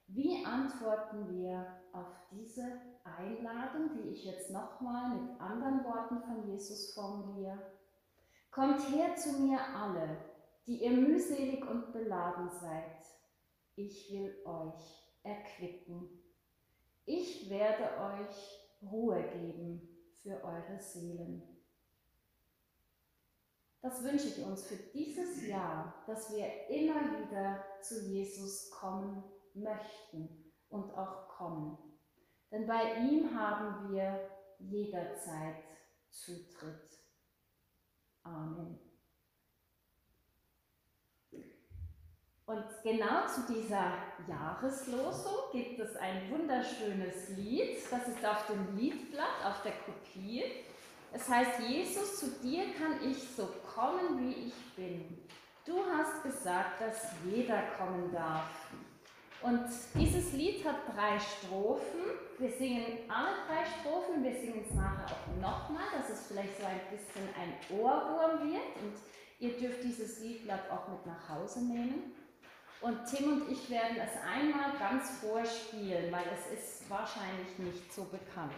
Wie 0.08 0.44
antworten 0.44 1.40
wir 1.40 1.66
auf 1.94 2.12
diese 2.32 2.82
Einladung, 3.04 3.92
die 3.94 4.10
ich 4.10 4.26
jetzt 4.26 4.52
nochmal 4.52 5.16
mit 5.16 5.40
anderen 5.40 5.86
Worten 5.86 6.20
von 6.24 6.52
Jesus 6.52 6.94
formuliere? 6.94 7.58
Kommt 8.52 8.82
her 8.90 9.16
zu 9.16 9.40
mir 9.42 9.60
alle, 9.76 10.18
die 10.68 10.84
ihr 10.84 10.92
mühselig 10.92 11.66
und 11.66 11.94
beladen 11.94 12.50
seid 12.50 13.04
ich 13.76 14.12
will 14.12 14.36
euch 14.46 15.10
erquicken. 15.24 16.08
Ich 17.06 17.50
werde 17.50 17.84
euch 18.00 18.70
Ruhe 18.84 19.24
geben 19.24 19.82
für 20.22 20.44
eure 20.44 20.80
Seelen. 20.80 21.42
Das 23.84 24.02
wünsche 24.02 24.30
ich 24.30 24.42
uns 24.42 24.66
für 24.66 24.78
dieses 24.78 25.46
Jahr, 25.46 25.94
dass 26.08 26.32
wir 26.32 26.70
immer 26.70 27.02
wieder 27.20 27.66
zu 27.82 28.02
Jesus 28.08 28.72
kommen 28.72 29.22
möchten 29.54 30.54
und 30.70 30.90
auch 30.98 31.28
kommen. 31.28 31.78
Denn 32.50 32.66
bei 32.66 32.96
ihm 33.00 33.38
haben 33.38 33.92
wir 33.92 34.30
jederzeit 34.58 35.58
Zutritt. 36.10 36.98
Amen. 38.24 38.80
Und 42.46 42.66
genau 42.84 43.28
zu 43.28 43.54
dieser 43.54 43.98
Jahreslosung 44.30 45.52
gibt 45.52 45.80
es 45.80 45.98
ein 45.98 46.32
wunderschönes 46.32 47.30
Lied. 47.36 47.80
Das 47.92 48.08
ist 48.08 48.26
auf 48.26 48.48
dem 48.48 48.78
Liedblatt, 48.78 49.46
auf 49.46 49.62
der 49.64 49.74
Kopie. 49.74 50.46
Es 51.16 51.30
heißt, 51.30 51.60
Jesus, 51.68 52.20
zu 52.20 52.28
dir 52.42 52.74
kann 52.74 53.08
ich 53.08 53.18
so 53.38 53.48
kommen, 53.76 54.20
wie 54.20 54.48
ich 54.48 54.76
bin. 54.76 55.24
Du 55.64 55.78
hast 55.86 56.24
gesagt, 56.24 56.82
dass 56.82 57.12
jeder 57.24 57.62
kommen 57.78 58.12
darf. 58.12 58.50
Und 59.44 59.66
dieses 59.94 60.34
Lied 60.34 60.66
hat 60.66 60.78
drei 60.96 61.20
Strophen. 61.20 62.00
Wir 62.40 62.50
singen 62.50 63.10
alle 63.10 63.36
drei 63.46 63.64
Strophen, 63.64 64.24
wir 64.24 64.34
singen 64.34 64.66
es 64.68 64.74
nachher 64.74 65.06
auch 65.06 65.42
nochmal, 65.42 65.86
dass 65.96 66.10
es 66.10 66.28
vielleicht 66.28 66.58
so 66.58 66.66
ein 66.66 66.82
bisschen 66.90 67.30
ein 67.40 67.78
Ohrwurm 67.78 68.52
wird. 68.52 68.76
Und 68.82 68.96
ihr 69.40 69.56
dürft 69.58 69.84
dieses 69.84 70.20
Liedblatt 70.22 70.72
auch 70.72 70.88
mit 70.88 71.06
nach 71.06 71.30
Hause 71.30 71.64
nehmen. 71.64 72.14
Und 72.82 73.06
Tim 73.06 73.34
und 73.34 73.52
ich 73.52 73.70
werden 73.70 73.98
es 73.98 74.20
einmal 74.26 74.78
ganz 74.80 75.12
vorspielen, 75.20 76.12
weil 76.12 76.26
es 76.34 76.60
ist 76.60 76.90
wahrscheinlich 76.90 77.58
nicht 77.60 77.94
so 77.94 78.04
bekannt. 78.06 78.52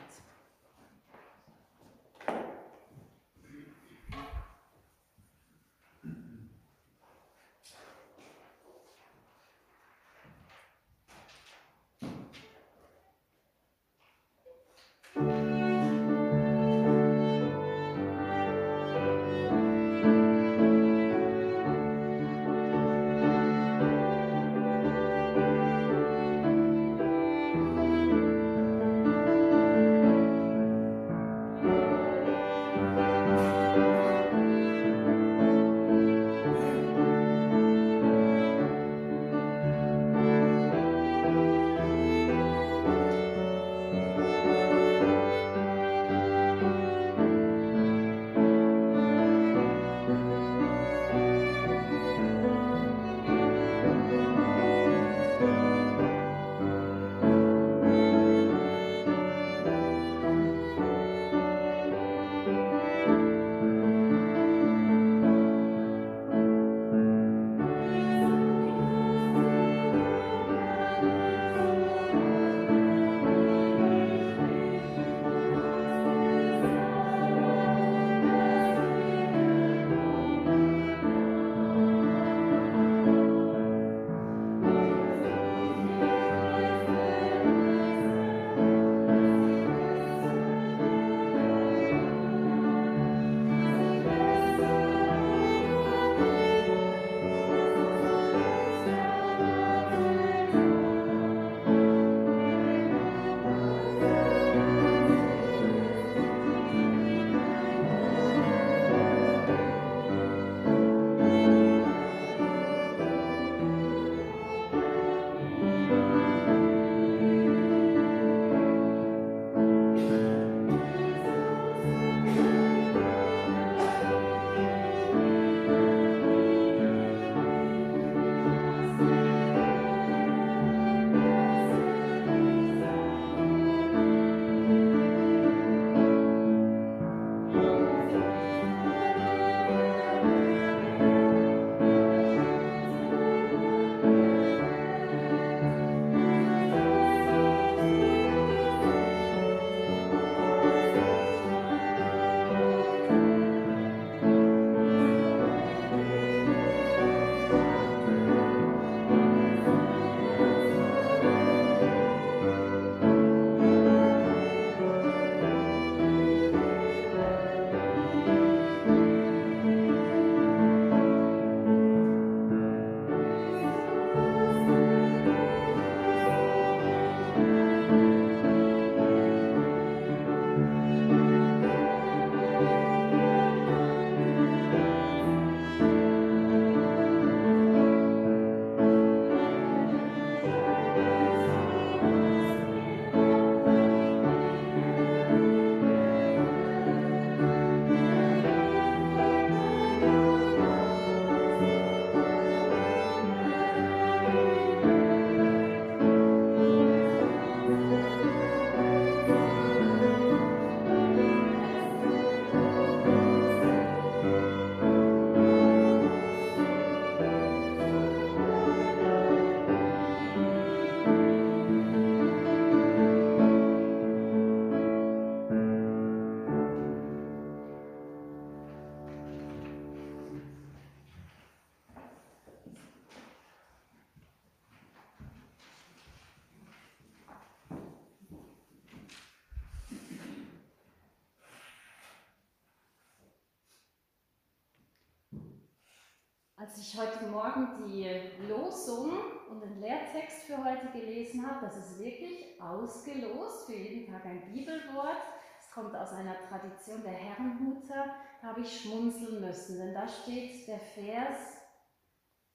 Als 246.68 246.80
ich 246.80 247.00
heute 247.00 247.28
Morgen 247.28 247.86
die 247.86 248.10
Losung 248.50 249.12
und 249.52 249.62
den 249.62 249.82
Lehrtext 249.82 250.46
für 250.48 250.58
heute 250.64 250.88
gelesen 250.88 251.46
habe, 251.48 251.64
das 251.64 251.78
ist 251.78 252.00
wirklich 252.00 252.60
ausgelost, 252.60 253.68
für 253.68 253.76
jeden 253.76 254.12
Tag 254.12 254.26
ein 254.26 254.52
Bibelwort. 254.52 255.22
Es 255.60 255.70
kommt 255.72 255.96
aus 255.96 256.12
einer 256.14 256.36
Tradition 256.50 257.04
der 257.04 257.12
Herrenhuter, 257.12 258.16
da 258.42 258.48
habe 258.48 258.62
ich 258.62 258.82
schmunzeln 258.82 259.42
müssen, 259.42 259.78
denn 259.78 259.94
da 259.94 260.08
steht 260.08 260.68
der 260.68 260.80
Vers, 260.80 261.38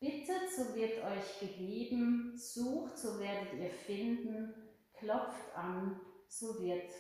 Bittet, 0.01 0.51
so 0.57 0.75
wird 0.75 1.05
euch 1.05 1.39
gegeben, 1.39 2.37
sucht, 2.37 2.99
so 2.99 3.21
werdet 3.21 3.55
ihr 3.55 3.71
finden, 3.71 4.53
klopft 4.93 5.55
an, 5.55 6.01
so 6.27 6.61
wird 6.61 6.91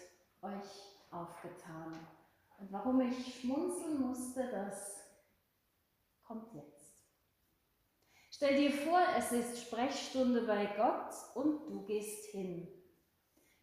euch 0.42 1.10
aufgetan. 1.10 2.06
Und 2.60 2.70
warum 2.70 3.00
ich 3.00 3.40
schmunzeln 3.40 4.00
musste, 4.00 4.48
das 4.52 4.96
kommt 6.22 6.54
jetzt. 6.54 6.79
Stell 8.42 8.56
dir 8.56 8.72
vor, 8.72 9.02
es 9.18 9.32
ist 9.32 9.66
Sprechstunde 9.66 10.46
bei 10.46 10.64
Gott 10.64 11.12
und 11.34 11.68
du 11.68 11.84
gehst 11.84 12.24
hin. 12.30 12.66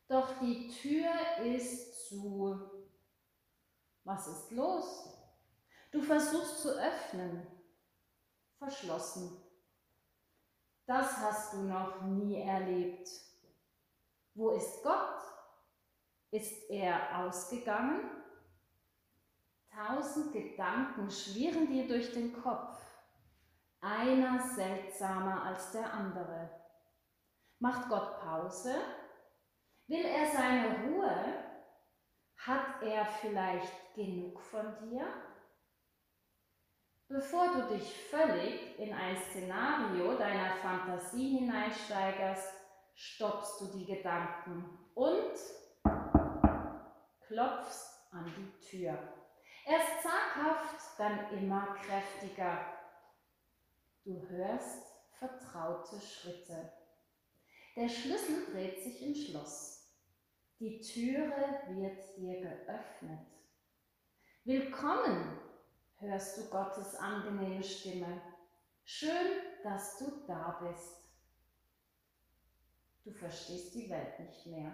Doch 0.07 0.37
die 0.39 0.69
Tür 0.69 1.09
ist 1.43 2.07
zu. 2.07 2.61
Was 4.03 4.27
ist 4.27 4.51
los? 4.51 5.17
Du 5.89 5.99
versuchst 5.99 6.61
zu 6.61 6.69
öffnen. 6.79 7.47
Verschlossen. 8.59 9.41
Das 10.85 11.17
hast 11.17 11.53
du 11.53 11.63
noch 11.63 12.03
nie 12.03 12.39
erlebt. 12.39 13.09
Wo 14.35 14.51
ist 14.51 14.83
Gott? 14.83 15.23
Ist 16.29 16.69
er 16.69 17.17
ausgegangen? 17.17 18.11
Tausend 19.73 20.33
Gedanken 20.33 21.09
schwirren 21.09 21.65
dir 21.65 21.87
durch 21.87 22.13
den 22.13 22.31
Kopf, 22.43 22.86
einer 23.81 24.39
seltsamer 24.39 25.43
als 25.43 25.71
der 25.71 25.93
andere. 25.93 26.49
Macht 27.59 27.89
Gott 27.89 28.19
Pause? 28.19 28.75
Will 29.87 30.05
er 30.05 30.27
seine 30.31 30.83
Ruhe? 30.83 31.43
Hat 32.37 32.81
er 32.81 33.05
vielleicht 33.05 33.95
genug 33.95 34.39
von 34.41 34.77
dir? 34.79 35.07
Bevor 37.09 37.53
du 37.53 37.73
dich 37.73 38.09
völlig 38.09 38.77
in 38.77 38.93
ein 38.93 39.15
Szenario 39.15 40.17
deiner 40.17 40.51
Fantasie 40.57 41.39
hineinsteigerst, 41.39 42.53
stoppst 42.95 43.61
du 43.61 43.77
die 43.77 43.85
Gedanken 43.85 44.77
und 44.93 45.33
klopfst 47.27 48.11
an 48.11 48.25
die 48.25 48.59
Tür. 48.67 48.97
Erst 49.65 50.03
zaghaft, 50.03 50.75
dann 50.97 51.31
immer 51.31 51.75
kräftiger. 51.75 52.76
Du 54.07 54.25
hörst 54.29 54.87
vertraute 55.19 55.99
Schritte. 55.99 56.71
Der 57.75 57.89
Schlüssel 57.89 58.45
dreht 58.53 58.81
sich 58.81 59.05
im 59.05 59.13
Schloss. 59.13 59.91
Die 60.61 60.79
Türe 60.79 61.33
wird 61.71 62.15
dir 62.15 62.39
geöffnet. 62.39 63.27
Willkommen, 64.45 65.37
hörst 65.97 66.37
du 66.37 66.49
Gottes 66.49 66.95
angenehme 66.95 67.61
Stimme. 67.61 68.21
Schön, 68.85 69.41
dass 69.65 69.97
du 69.97 70.23
da 70.25 70.57
bist. 70.61 71.11
Du 73.03 73.11
verstehst 73.11 73.75
die 73.75 73.89
Welt 73.89 74.17
nicht 74.21 74.45
mehr. 74.45 74.71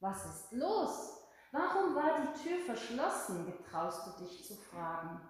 Was 0.00 0.26
ist 0.26 0.52
los? 0.52 1.26
Warum 1.52 1.94
war 1.94 2.20
die 2.20 2.42
Tür 2.42 2.58
verschlossen, 2.66 3.46
getraust 3.46 4.06
du 4.06 4.24
dich 4.24 4.44
zu 4.44 4.56
fragen. 4.56 5.26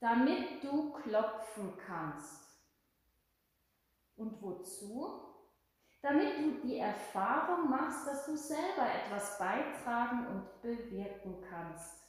Damit 0.00 0.64
du 0.64 0.92
klopfen 0.94 1.76
kannst. 1.86 2.48
Und 4.16 4.40
wozu? 4.42 5.26
Damit 6.02 6.38
du 6.38 6.66
die 6.66 6.78
Erfahrung 6.78 7.68
machst, 7.68 8.06
dass 8.06 8.24
du 8.24 8.34
selber 8.34 8.86
etwas 8.92 9.38
beitragen 9.38 10.26
und 10.28 10.62
bewirken 10.62 11.42
kannst. 11.48 12.00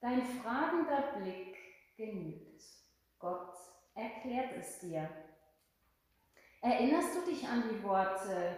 Dein 0.00 0.22
fragender 0.22 1.18
Blick 1.18 1.56
genügt. 1.96 2.62
Gott 3.18 3.54
erklärt 3.94 4.56
es 4.56 4.78
dir. 4.80 5.10
Erinnerst 6.62 7.16
du 7.16 7.30
dich 7.30 7.46
an 7.46 7.64
die 7.70 7.82
Worte, 7.82 8.56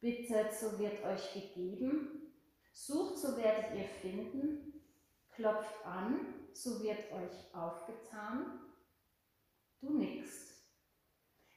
bittet, 0.00 0.52
so 0.52 0.78
wird 0.78 1.02
euch 1.04 1.32
gegeben, 1.32 2.32
sucht, 2.72 3.18
so 3.18 3.36
werdet 3.36 3.74
ihr 3.74 3.88
finden, 3.88 4.84
klopft 5.30 5.84
an, 5.84 6.41
so 6.54 6.82
wird 6.82 7.12
euch 7.12 7.54
aufgetan? 7.54 8.60
Du 9.80 9.98
nickst. 9.98 10.52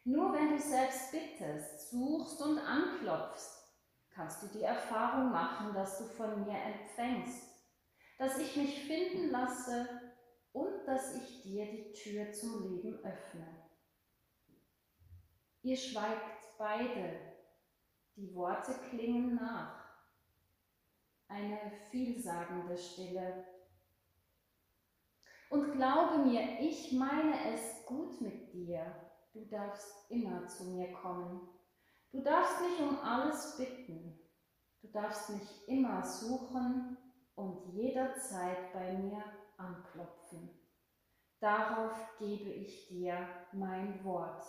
Nur 0.03 0.33
wenn 0.33 0.51
du 0.51 0.59
selbst 0.59 1.11
bittest, 1.11 1.89
suchst 1.89 2.41
und 2.41 2.59
anklopfst, 2.59 3.73
kannst 4.09 4.43
du 4.43 4.47
die 4.47 4.63
Erfahrung 4.63 5.31
machen, 5.31 5.73
dass 5.73 5.97
du 5.97 6.05
von 6.05 6.45
mir 6.45 6.57
empfängst 6.57 7.55
dass 8.17 8.37
ich 8.37 8.55
mich 8.55 8.83
finden 8.83 9.29
lasse 9.29 9.87
und 10.53 10.85
dass 10.85 11.15
ich 11.15 11.41
dir 11.43 11.65
die 11.65 11.91
Tür 11.91 12.31
zum 12.31 12.63
Leben 12.63 13.03
öffne. 13.03 13.45
Ihr 15.63 15.75
schweigt 15.75 16.57
beide, 16.57 17.19
die 18.15 18.33
Worte 18.33 18.73
klingen 18.89 19.35
nach. 19.35 19.83
Eine 21.27 21.71
vielsagende 21.89 22.77
Stille. 22.77 23.45
Und 25.49 25.73
glaube 25.73 26.19
mir, 26.25 26.59
ich 26.59 26.91
meine 26.91 27.53
es 27.53 27.85
gut 27.85 28.19
mit 28.21 28.53
dir. 28.53 28.85
Du 29.33 29.45
darfst 29.45 30.09
immer 30.09 30.47
zu 30.47 30.65
mir 30.65 30.91
kommen. 30.93 31.47
Du 32.11 32.21
darfst 32.21 32.61
mich 32.61 32.79
um 32.79 32.99
alles 32.99 33.57
bitten. 33.57 34.19
Du 34.81 34.87
darfst 34.87 35.29
mich 35.29 35.67
immer 35.67 36.03
suchen 36.03 36.97
und 37.35 37.73
jederzeit 37.73 38.71
bei 38.73 38.93
mir 38.93 39.23
anklopfen. 39.57 40.49
Darauf 41.39 42.17
gebe 42.17 42.49
ich 42.49 42.87
dir 42.87 43.27
mein 43.51 44.03
Wort. 44.03 44.45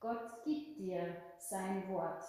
Gott 0.00 0.42
gibt 0.44 0.78
dir 0.78 1.16
sein 1.38 1.88
Wort. 1.88 2.24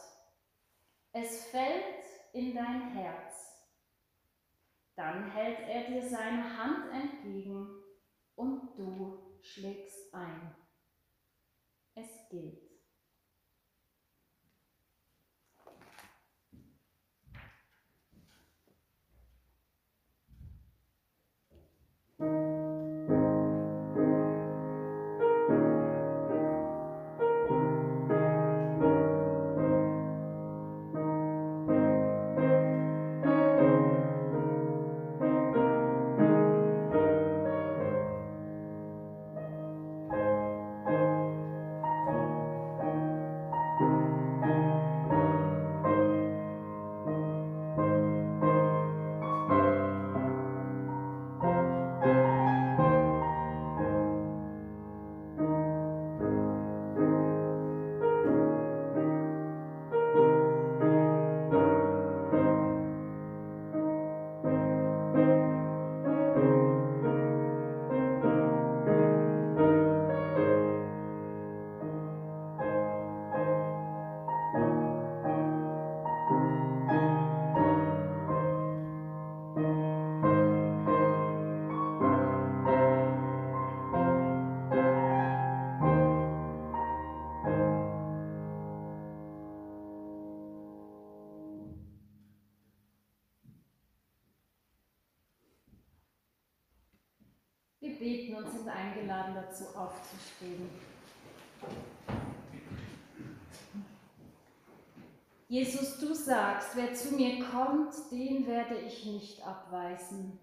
Es 1.12 1.46
fällt 1.46 2.06
in 2.34 2.54
dein 2.54 2.90
Herz. 2.92 3.49
Dann 5.00 5.32
hält 5.32 5.60
er 5.62 5.88
dir 5.88 6.10
seine 6.10 6.58
Hand 6.58 6.92
entgegen 6.92 7.70
und 8.36 8.78
du 8.78 9.40
schlägst 9.42 10.14
ein. 10.14 10.54
Es 11.96 12.28
gilt. 12.30 12.69
Beten 98.00 98.36
und 98.36 98.50
sind 98.50 98.68
eingeladen 98.68 99.36
dazu 99.36 99.66
aufzustehen. 99.78 100.70
Jesus, 105.48 106.00
du 106.00 106.14
sagst, 106.14 106.76
wer 106.76 106.94
zu 106.94 107.16
mir 107.16 107.44
kommt, 107.46 107.94
den 108.12 108.46
werde 108.48 108.78
ich 108.80 109.06
nicht 109.06 109.46
abweisen. 109.46 110.40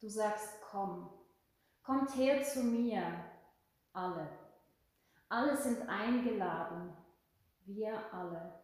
Du 0.00 0.08
sagst, 0.08 0.48
komm, 0.70 1.10
kommt 1.82 2.16
her 2.16 2.42
zu 2.42 2.62
mir, 2.62 3.02
alle. 3.92 4.28
Alle 5.28 5.56
sind 5.56 5.88
eingeladen, 5.88 6.96
wir 7.66 8.14
alle. 8.14 8.54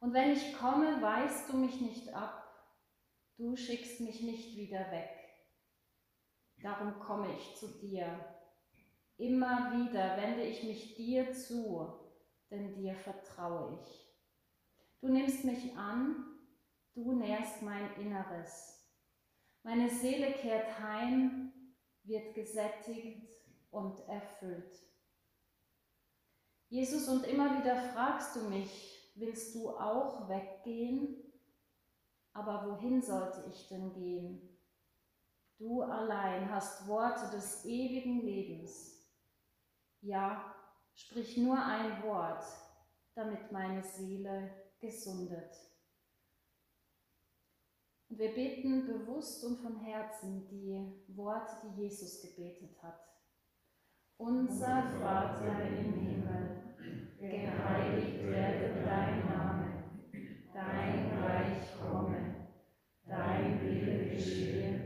Und 0.00 0.12
wenn 0.12 0.32
ich 0.32 0.56
komme, 0.56 1.00
weist 1.00 1.50
du 1.50 1.58
mich 1.58 1.80
nicht 1.80 2.12
ab, 2.14 2.42
du 3.36 3.56
schickst 3.56 4.00
mich 4.00 4.22
nicht 4.22 4.56
wieder 4.56 4.90
weg. 4.90 5.15
Darum 6.62 6.98
komme 6.98 7.28
ich 7.36 7.56
zu 7.56 7.68
dir. 7.78 8.06
Immer 9.18 9.72
wieder 9.72 10.16
wende 10.16 10.42
ich 10.42 10.62
mich 10.62 10.94
dir 10.94 11.32
zu, 11.32 11.88
denn 12.50 12.74
dir 12.74 12.94
vertraue 12.94 13.78
ich. 13.80 14.06
Du 15.00 15.08
nimmst 15.08 15.44
mich 15.44 15.76
an, 15.76 16.24
du 16.94 17.12
nährst 17.12 17.62
mein 17.62 17.94
Inneres. 18.00 18.84
Meine 19.62 19.88
Seele 19.90 20.32
kehrt 20.32 20.78
heim, 20.80 21.52
wird 22.04 22.34
gesättigt 22.34 23.32
und 23.70 24.00
erfüllt. 24.08 24.86
Jesus, 26.68 27.08
und 27.08 27.24
immer 27.26 27.58
wieder 27.58 27.76
fragst 27.76 28.36
du 28.36 28.48
mich, 28.48 29.12
willst 29.14 29.54
du 29.54 29.70
auch 29.70 30.28
weggehen? 30.28 31.32
Aber 32.32 32.70
wohin 32.70 33.00
sollte 33.00 33.44
ich 33.50 33.68
denn 33.68 33.92
gehen? 33.92 34.55
Du 35.58 35.80
allein 35.82 36.50
hast 36.50 36.86
Worte 36.86 37.34
des 37.34 37.64
ewigen 37.64 38.20
Lebens. 38.20 39.08
Ja, 40.02 40.54
sprich 40.94 41.38
nur 41.38 41.58
ein 41.58 42.02
Wort, 42.02 42.44
damit 43.14 43.50
meine 43.50 43.82
Seele 43.82 44.50
gesundet. 44.80 45.54
Und 48.08 48.18
wir 48.18 48.34
beten 48.34 48.86
bewusst 48.86 49.44
und 49.44 49.56
von 49.56 49.80
Herzen 49.80 50.46
die 50.48 51.16
Worte, 51.16 51.52
die 51.64 51.82
Jesus 51.82 52.20
gebetet 52.20 52.80
hat. 52.82 53.00
Unser 54.18 54.82
Vater 55.00 55.62
im 55.62 55.92
Himmel, 55.94 56.74
geheiligt 57.18 58.22
werde 58.24 58.84
dein 58.84 59.26
Name, 59.26 59.84
dein 60.52 61.22
Reich 61.22 61.80
komme, 61.80 62.48
dein 63.06 63.60
Wille 63.60 64.10
geschehe, 64.10 64.85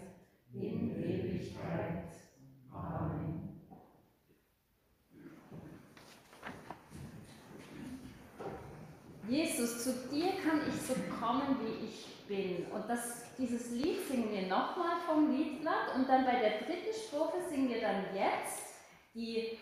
in 0.53 1.03
Ewigkeit. 1.03 2.05
Amen. 2.73 3.61
Jesus, 9.27 9.83
zu 9.83 9.93
dir 10.11 10.31
kann 10.43 10.61
ich 10.67 10.81
so 10.81 10.93
kommen, 11.19 11.57
wie 11.61 11.85
ich 11.85 12.05
bin. 12.27 12.65
Und 12.71 12.89
das, 12.89 13.35
dieses 13.37 13.71
Lied 13.71 14.05
singen 14.07 14.31
wir 14.31 14.43
nochmal 14.43 14.97
vom 15.05 15.31
Liedblatt 15.31 15.95
und 15.95 16.09
dann 16.09 16.25
bei 16.25 16.39
der 16.39 16.59
dritten 16.59 16.93
Strophe 17.07 17.37
singen 17.49 17.69
wir 17.69 17.81
dann 17.81 18.05
jetzt 18.13 18.75
die 19.13 19.57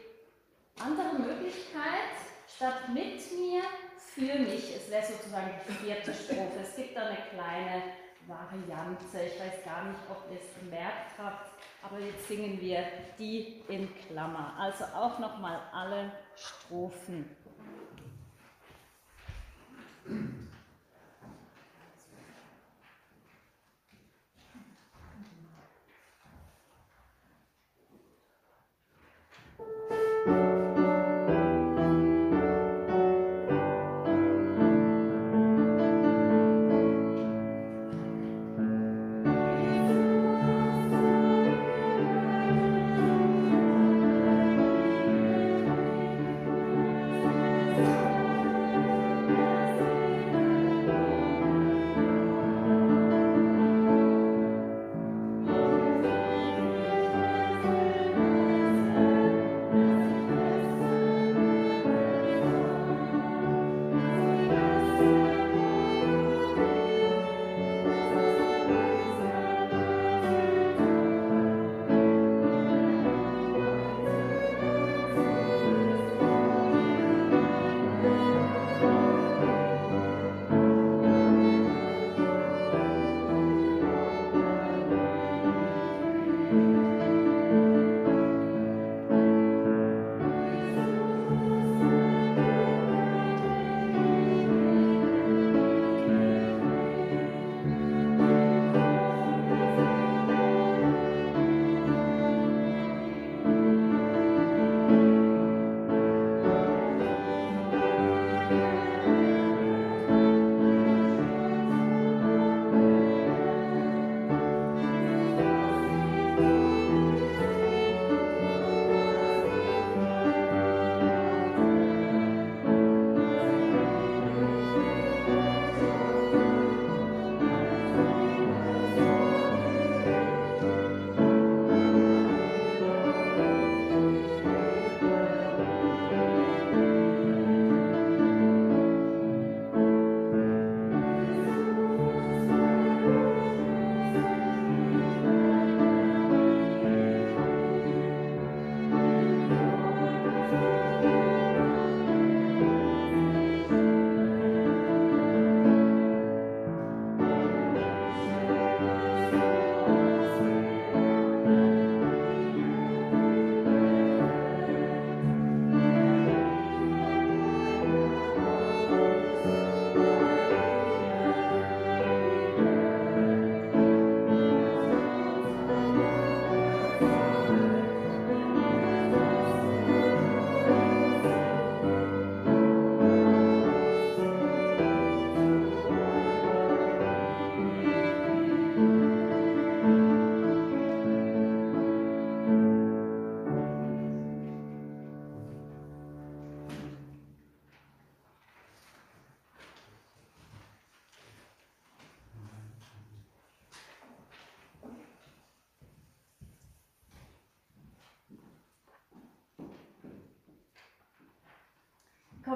andere 0.80 1.20
Möglichkeit, 1.20 2.14
statt 2.48 2.90
mit 2.94 3.20
mir, 3.38 3.62
für 3.98 4.40
mich. 4.40 4.76
Es 4.76 4.90
wäre 4.90 5.06
sozusagen 5.06 5.52
die 5.68 5.86
vierte 5.86 6.14
Strophe. 6.14 6.60
Es 6.64 6.76
gibt 6.76 6.96
da 6.96 7.08
eine 7.08 7.18
kleine 7.32 7.84
Variante. 8.30 9.20
Ich 9.26 9.40
weiß 9.40 9.66
gar 9.66 9.86
nicht, 9.86 10.00
ob 10.10 10.32
ihr 10.32 10.40
es 10.40 10.60
gemerkt 10.60 11.18
habt, 11.18 11.52
aber 11.82 12.00
jetzt 12.00 12.28
singen 12.28 12.62
wir 12.62 12.84
die 13.18 13.62
in 13.68 13.90
Klammer. 13.96 14.54
Also 14.58 14.86
auch 14.86 15.18
nochmal 15.18 15.60
alle 15.74 16.12
Strophen. 16.36 17.36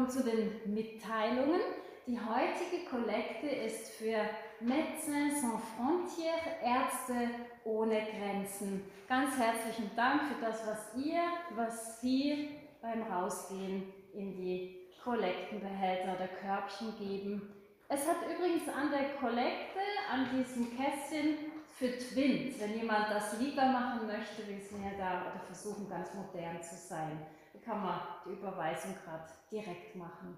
Komme 0.03 0.09
zu 0.09 0.23
den 0.23 0.73
Mitteilungen. 0.73 1.61
Die 2.05 2.19
heutige 2.19 2.89
Kollekte 2.89 3.47
ist 3.47 3.91
für 3.91 4.17
Médecins 4.59 5.39
Sans 5.39 5.61
Frontières, 5.77 6.61
Ärzte 6.61 7.29
ohne 7.63 8.01
Grenzen. 8.01 8.83
Ganz 9.07 9.37
herzlichen 9.37 9.91
Dank 9.95 10.23
für 10.23 10.41
das, 10.41 10.67
was 10.67 11.03
ihr, 11.03 11.21
was 11.55 12.01
Sie 12.01 12.49
beim 12.81 13.03
Rausgehen 13.03 13.93
in 14.13 14.35
die 14.35 14.89
Kollektenbehälter 15.01 16.15
oder 16.15 16.27
Körbchen 16.27 16.97
geben. 16.97 17.53
Es 17.87 18.07
hat 18.07 18.17
übrigens 18.23 18.67
an 18.67 18.91
der 18.91 19.15
Kollekte, 19.21 19.79
an 20.11 20.27
diesem 20.37 20.75
Kästchen 20.75 21.37
für 21.77 21.97
Twins, 21.97 22.59
wenn 22.59 22.77
jemand 22.77 23.09
das 23.09 23.39
lieber 23.39 23.65
machen 23.65 24.07
möchte, 24.07 24.47
wir 24.47 24.59
sind 24.59 24.83
ja 24.83 24.91
da 24.97 25.31
oder 25.31 25.39
versuchen 25.47 25.89
ganz 25.89 26.09
modern 26.13 26.61
zu 26.61 26.75
sein, 26.75 27.25
kann 27.63 27.81
man 27.81 27.99
die 28.25 28.31
Überweisung 28.31 28.95
gerade 29.03 29.31
direkt 29.51 29.95
machen. 29.95 30.37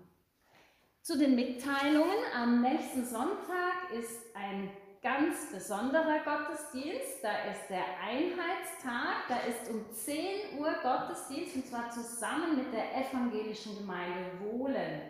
Zu 1.02 1.18
den 1.18 1.36
Mitteilungen. 1.36 2.18
Am 2.34 2.62
nächsten 2.62 3.06
Sonntag 3.06 3.92
ist 3.94 4.36
ein 4.36 4.72
ganz 5.02 5.52
besonderer 5.52 6.20
Gottesdienst. 6.26 7.24
Da 7.24 7.52
ist 7.52 7.70
der 7.70 7.84
Einheitstag. 8.04 9.28
Da 9.30 9.38
ist 9.48 9.70
um 9.70 9.86
10 9.94 10.60
Uhr 10.60 10.74
Gottesdienst 10.82 11.56
und 11.56 11.68
zwar 11.68 11.92
zusammen 11.92 12.58
mit 12.58 12.74
der 12.74 12.98
evangelischen 12.98 13.78
Gemeinde 13.78 14.32
Wohlen. 14.42 15.02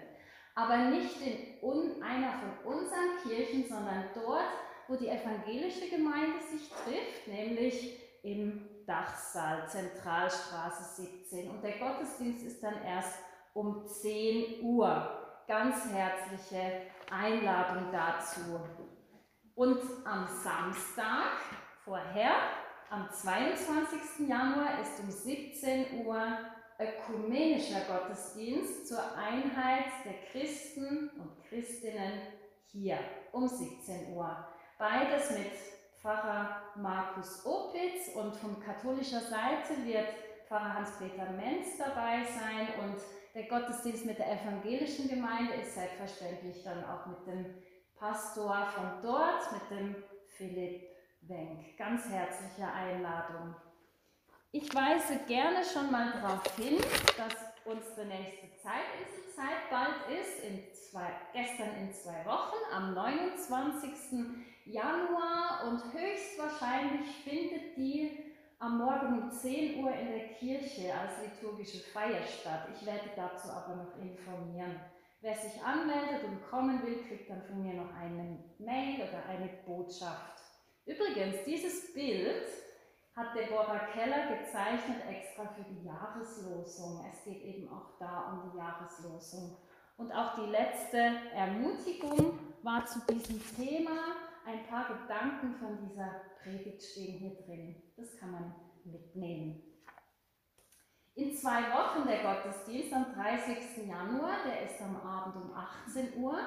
Aber 0.53 0.78
nicht 0.89 1.16
in 1.22 2.03
einer 2.03 2.34
von 2.34 2.74
unseren 2.74 3.18
Kirchen, 3.24 3.68
sondern 3.68 4.05
dort, 4.13 4.51
wo 4.88 4.95
die 4.95 5.07
evangelische 5.07 5.89
Gemeinde 5.89 6.39
sich 6.51 6.70
trifft, 6.70 7.28
nämlich 7.28 7.99
im 8.24 8.74
Dachsaal, 8.86 9.68
Zentralstraße 9.68 11.02
17. 11.02 11.50
Und 11.50 11.64
der 11.64 11.80
Gottesdienst 11.80 12.46
ist 12.46 12.64
dann 12.64 12.82
erst 12.84 13.14
um 13.54 13.88
10 13.88 14.64
Uhr 14.64 15.44
ganz 15.48 15.86
herzliche 15.92 16.82
Einladung 17.10 17.92
dazu. 17.92 18.60
Und 19.56 19.80
am 20.06 20.28
Samstag 20.28 21.40
vorher, 21.84 22.32
am 22.90 23.10
22. 23.10 24.28
Januar, 24.28 24.82
ist 24.82 25.00
um 25.00 25.10
17 25.10 26.06
Uhr 26.06 26.22
ökumenischer 26.80 27.82
Gottesdienst 27.88 28.88
zur 28.88 29.00
Einheit 29.16 29.86
der 30.04 30.16
Christen 30.32 31.10
und 31.18 31.44
Christinnen 31.48 32.22
hier 32.68 33.00
um 33.32 33.48
17 33.48 34.14
Uhr. 34.14 34.46
Beides 34.78 35.32
mit 35.32 35.52
Pfarrer 36.06 36.62
Markus 36.76 37.43
Opitz 37.47 38.14
und 38.14 38.36
von 38.36 38.60
katholischer 38.60 39.22
Seite 39.22 39.84
wird 39.86 40.06
Pfarrer 40.47 40.76
Hans-Peter 40.76 41.32
Menz 41.32 41.80
dabei 41.80 42.24
sein 42.26 42.68
und 42.84 42.97
der 43.34 43.47
Gottesdienst 43.47 44.06
mit 44.06 44.20
der 44.20 44.32
evangelischen 44.39 45.10
Gemeinde 45.10 45.56
ist 45.56 45.74
selbstverständlich 45.74 46.64
dann 46.64 46.86
auch 46.86 47.08
mit 47.08 47.26
dem 47.26 47.56
Pastor 47.97 48.68
von 48.76 49.01
dort, 49.01 49.51
mit 49.51 49.72
dem 49.72 49.95
Philipp 50.38 50.84
Wenk. 51.22 51.76
Ganz 51.76 52.08
herzliche 52.08 52.72
Einladung. 52.72 53.56
Ich 54.51 54.76
weise 54.76 55.18
gerne 55.28 55.64
schon 55.66 55.91
mal 55.91 56.12
darauf 56.12 56.56
hin, 56.56 56.78
dass 57.18 57.34
unsere 57.66 58.06
nächste 58.06 58.56
Zeit 58.62 59.24
Zeit 59.36 59.70
bald 59.70 60.20
ist, 60.20 60.44
in 60.44 60.64
zwei, 60.74 61.12
gestern 61.34 61.76
in 61.82 61.94
zwei 61.94 62.26
Wochen, 62.26 62.56
am 62.72 62.94
29. 62.94 63.92
Januar 64.66 65.68
und 65.68 65.82
höchstwahrscheinlich 65.94 67.06
findet 67.24 67.76
die 67.76 68.34
am 68.60 68.78
Morgen 68.78 69.24
um 69.24 69.32
10 69.32 69.84
Uhr 69.84 69.92
in 69.92 70.08
der 70.08 70.28
Kirche 70.30 70.94
als 70.94 71.12
liturgische 71.22 71.80
Feier 71.92 72.24
statt. 72.24 72.70
Ich 72.74 72.86
werde 72.86 73.10
dazu 73.16 73.50
aber 73.50 73.76
noch 73.76 73.98
informieren. 74.02 74.80
Wer 75.20 75.36
sich 75.36 75.62
anmeldet 75.62 76.24
und 76.24 76.42
kommen 76.50 76.82
will, 76.84 77.04
kriegt 77.08 77.30
dann 77.30 77.44
von 77.44 77.62
mir 77.62 77.74
noch 77.74 77.94
eine 77.94 78.40
Mail 78.58 79.02
oder 79.02 79.26
eine 79.28 79.50
Botschaft. 79.66 80.40
Übrigens, 80.86 81.44
dieses 81.46 81.94
Bild 81.94 82.48
hat 83.16 83.34
Deborah 83.34 83.88
Keller 83.93 84.36
gezeichnet 84.36 85.03
extra 85.09 85.47
für 85.47 85.63
die 85.63 85.86
Jahreslosung. 85.86 87.05
Es 87.09 87.24
geht 87.24 87.41
eben 87.41 87.70
auch 87.70 87.97
da 87.97 88.32
um 88.32 88.51
die 88.51 88.57
Jahreslosung. 88.57 89.57
Und 89.97 90.11
auch 90.11 90.36
die 90.36 90.51
letzte 90.51 90.97
Ermutigung 91.34 92.38
war 92.63 92.86
zu 92.86 92.99
diesem 93.09 93.41
Thema 93.55 94.16
ein 94.45 94.68
paar 94.68 94.88
Gedanken 94.88 95.55
von 95.55 95.78
dieser 95.88 96.22
Predigt 96.43 96.84
stehen 96.84 97.18
hier 97.20 97.36
drin. 97.45 97.82
Das 97.95 98.18
kann 98.18 98.32
man 98.32 98.55
mitnehmen. 98.84 99.63
In 101.16 101.34
zwei 101.34 101.61
Wochen 101.72 102.05
der 102.05 102.22
Gottesdienst 102.22 102.93
am 102.93 103.13
30. 103.13 103.88
Januar, 103.88 104.43
der 104.45 104.70
ist 104.70 104.82
am 104.82 104.97
Abend 104.97 105.38
um 105.38 105.53
18 105.53 106.22
Uhr. 106.22 106.38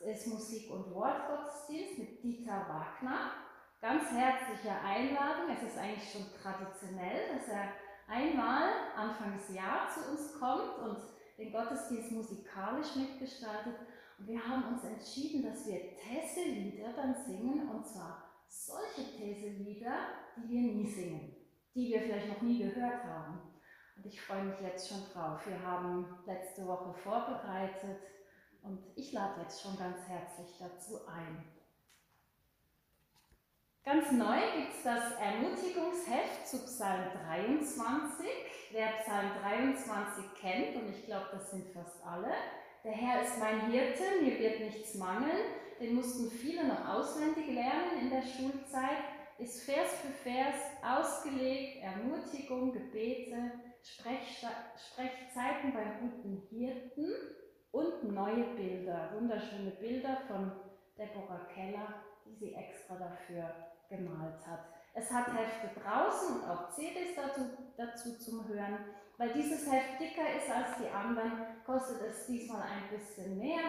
Es 0.00 0.26
ist 0.26 0.32
Musik- 0.32 0.70
und 0.70 0.94
Wortgottesdienst 0.94 1.98
mit 1.98 2.22
Dieter 2.22 2.66
Wagner. 2.66 3.43
Ganz 3.84 4.10
herzliche 4.12 4.70
Einladung. 4.82 5.54
Es 5.54 5.62
ist 5.62 5.76
eigentlich 5.76 6.10
schon 6.10 6.24
traditionell, 6.40 7.36
dass 7.36 7.48
er 7.48 7.68
einmal 8.08 8.70
Anfangs 8.96 9.52
Jahr 9.52 9.90
zu 9.90 10.10
uns 10.10 10.40
kommt 10.40 10.78
und 10.78 10.96
den 11.36 11.52
Gottesdienst 11.52 12.12
musikalisch 12.12 12.96
mitgestaltet. 12.96 13.76
Und 14.18 14.26
wir 14.26 14.42
haben 14.42 14.72
uns 14.72 14.84
entschieden, 14.84 15.42
dass 15.42 15.66
wir 15.66 15.96
Tesse-Lieder 15.96 16.94
dann 16.94 17.14
singen, 17.26 17.68
und 17.68 17.86
zwar 17.86 18.24
solche 18.48 19.02
Tesse-Lieder, 19.18 19.96
die 20.38 20.48
wir 20.48 20.60
nie 20.62 20.90
singen, 20.90 21.36
die 21.74 21.90
wir 21.90 22.00
vielleicht 22.00 22.28
noch 22.28 22.40
nie 22.40 22.62
gehört 22.62 23.04
haben. 23.04 23.38
Und 23.98 24.06
ich 24.06 24.18
freue 24.18 24.44
mich 24.44 24.60
jetzt 24.62 24.88
schon 24.88 25.04
drauf. 25.12 25.46
Wir 25.46 25.60
haben 25.60 26.06
letzte 26.24 26.66
Woche 26.66 26.94
vorbereitet 26.94 28.00
und 28.62 28.80
ich 28.96 29.12
lade 29.12 29.42
jetzt 29.42 29.60
schon 29.60 29.76
ganz 29.76 30.08
herzlich 30.08 30.56
dazu 30.58 31.06
ein. 31.06 31.53
Ganz 34.04 34.18
neu 34.18 34.40
gibt 34.54 34.74
es 34.76 34.82
das 34.82 35.12
Ermutigungsheft 35.18 36.46
zu 36.46 36.58
Psalm 36.66 37.04
23. 37.26 38.26
Wer 38.70 38.88
Psalm 39.02 39.30
23 39.40 40.24
kennt, 40.38 40.76
und 40.76 40.90
ich 40.90 41.06
glaube, 41.06 41.28
das 41.32 41.50
sind 41.50 41.68
fast 41.68 42.04
alle, 42.04 42.34
der 42.84 42.92
Herr 42.92 43.22
ist 43.22 43.38
mein 43.38 43.70
Hirte, 43.70 44.02
mir 44.20 44.38
wird 44.38 44.60
nichts 44.60 44.94
mangeln. 44.96 45.46
Den 45.80 45.94
mussten 45.94 46.30
viele 46.30 46.66
noch 46.66 46.86
auswendig 46.86 47.46
lernen 47.46 47.98
in 48.02 48.10
der 48.10 48.20
Schulzeit. 48.20 49.04
Ist 49.38 49.64
Vers 49.64 49.92
für 50.02 50.12
Vers 50.28 50.56
ausgelegt, 50.86 51.82
Ermutigung, 51.82 52.72
Gebete, 52.72 53.52
Sprechzeiten 53.82 55.72
beim 55.72 56.00
guten 56.00 56.42
Hirten 56.50 57.10
und 57.70 58.12
neue 58.12 58.54
Bilder, 58.54 59.12
wunderschöne 59.14 59.70
Bilder 59.70 60.18
von 60.28 60.52
Deborah 60.98 61.48
Keller, 61.54 62.02
die 62.26 62.34
sie 62.34 62.54
extra 62.54 62.96
dafür 62.96 63.73
gemalt 63.96 64.46
hat. 64.46 64.60
Es 64.94 65.10
hat 65.10 65.26
Hefte 65.26 65.80
draußen 65.80 66.36
und 66.36 66.48
auch 66.48 66.70
CDs 66.70 67.16
dazu, 67.16 67.40
dazu 67.76 68.16
zum 68.18 68.46
Hören. 68.46 68.78
Weil 69.16 69.32
dieses 69.32 69.70
Heft 69.70 70.00
dicker 70.00 70.36
ist 70.36 70.50
als 70.50 70.78
die 70.78 70.88
anderen, 70.88 71.62
kostet 71.64 72.00
es 72.02 72.26
diesmal 72.26 72.62
ein 72.62 72.88
bisschen 72.96 73.38
mehr. 73.38 73.64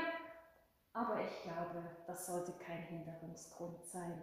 Aber 0.93 1.19
ich 1.21 1.43
glaube, 1.43 1.83
das 2.07 2.25
sollte 2.27 2.53
kein 2.53 2.83
Hinderungsgrund 2.83 3.83
sein. 3.85 4.21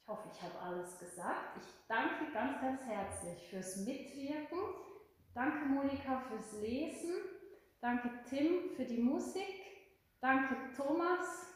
Ich 0.00 0.08
hoffe, 0.08 0.28
ich 0.32 0.42
habe 0.42 0.58
alles 0.58 0.98
gesagt. 0.98 1.58
Ich 1.58 1.86
danke 1.86 2.32
ganz, 2.32 2.60
ganz 2.60 2.82
herzlich 2.82 3.48
fürs 3.50 3.76
Mitwirken. 3.78 4.58
Danke 5.34 5.66
Monika 5.66 6.20
fürs 6.28 6.52
Lesen. 6.60 7.14
Danke 7.80 8.10
Tim 8.28 8.70
für 8.76 8.84
die 8.84 9.02
Musik. 9.02 9.44
Danke 10.20 10.56
Thomas 10.76 11.46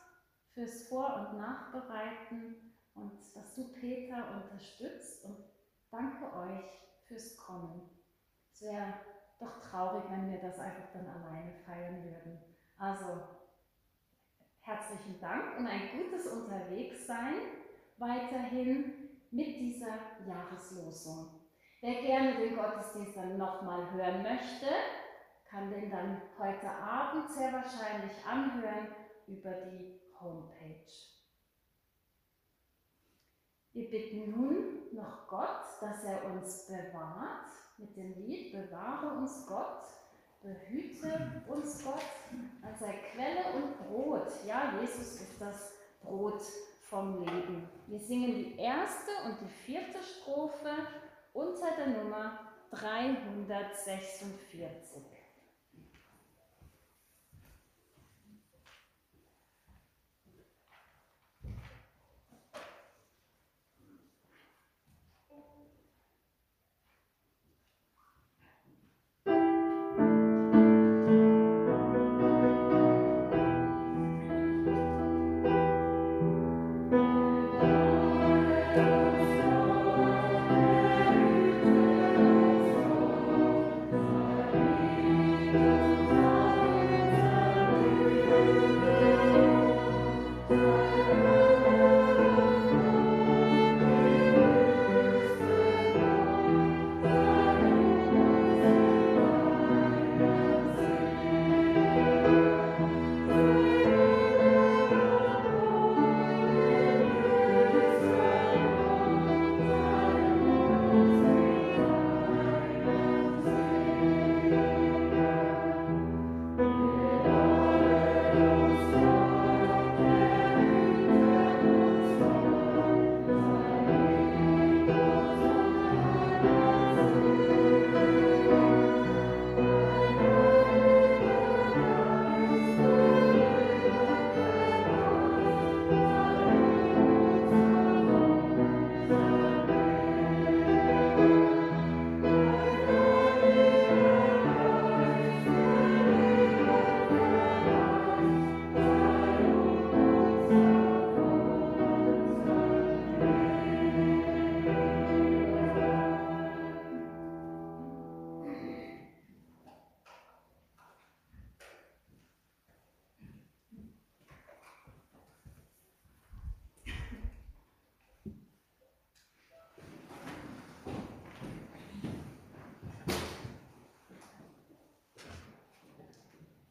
fürs 0.55 0.89
Vor- 0.89 1.31
und 1.31 1.39
Nachbereiten 1.39 2.66
und 2.97 3.13
dass 3.35 3.55
du 3.55 3.73
Peter 3.73 4.25
unterstützt. 4.35 5.25
Und 5.25 5.39
danke 5.91 6.25
euch 6.33 6.65
fürs 7.07 7.37
Kommen. 7.37 7.91
Es 8.51 8.63
wäre 8.63 8.95
doch 9.39 9.61
traurig, 9.61 10.05
wenn 10.11 10.31
wir 10.31 10.41
das 10.41 10.59
einfach 10.59 10.91
dann 10.93 11.07
alleine 11.07 11.53
feiern 11.65 12.03
würden. 12.03 12.39
Also 12.79 13.21
herzlichen 14.61 15.21
Dank 15.21 15.59
und 15.59 15.67
ein 15.67 15.91
gutes 15.93 16.27
Unterwegssein 16.27 17.35
weiterhin 17.99 19.23
mit 19.31 19.47
dieser 19.61 19.99
Jahreslosung. 20.27 21.41
Wer 21.81 22.03
gerne 22.03 22.37
den 22.37 22.57
Gottesdienst 22.57 23.17
dann 23.17 23.37
nochmal 23.37 23.91
hören 23.93 24.23
möchte, 24.23 24.67
kann 25.45 25.71
den 25.71 25.91
dann 25.91 26.23
heute 26.39 26.71
Abend 26.71 27.31
sehr 27.31 27.53
wahrscheinlich 27.53 28.13
anhören 28.27 28.89
über 29.27 29.53
die 29.53 30.01
Homepage. 30.21 31.16
Wir 33.77 33.89
bitten 33.91 34.31
nun 34.31 34.89
noch 34.93 35.29
Gott, 35.29 35.61
dass 35.83 36.03
er 36.03 36.25
uns 36.33 36.67
bewahrt 36.67 37.53
mit 37.77 37.95
dem 37.95 38.15
Lied 38.25 38.53
Bewahre 38.53 39.19
uns 39.19 39.47
Gott, 39.47 39.83
behüte 40.41 41.43
uns 41.47 41.85
Gott 41.85 42.01
als 42.63 42.81
sei 42.81 42.95
Quelle 43.13 43.53
und 43.55 43.87
Brot. 43.87 44.33
Ja, 44.47 44.73
Jesus 44.81 45.21
ist 45.21 45.39
das 45.39 45.75
Brot 46.01 46.41
vom 46.85 47.23
Leben. 47.23 47.69
Wir 47.87 48.01
singen 48.01 48.35
die 48.35 48.57
erste 48.57 49.11
und 49.27 49.43
die 49.43 49.53
vierte 49.67 50.03
Strophe 50.03 50.73
unter 51.35 51.77
der 51.77 52.03
Nummer 52.03 52.55
346. 52.71 55.16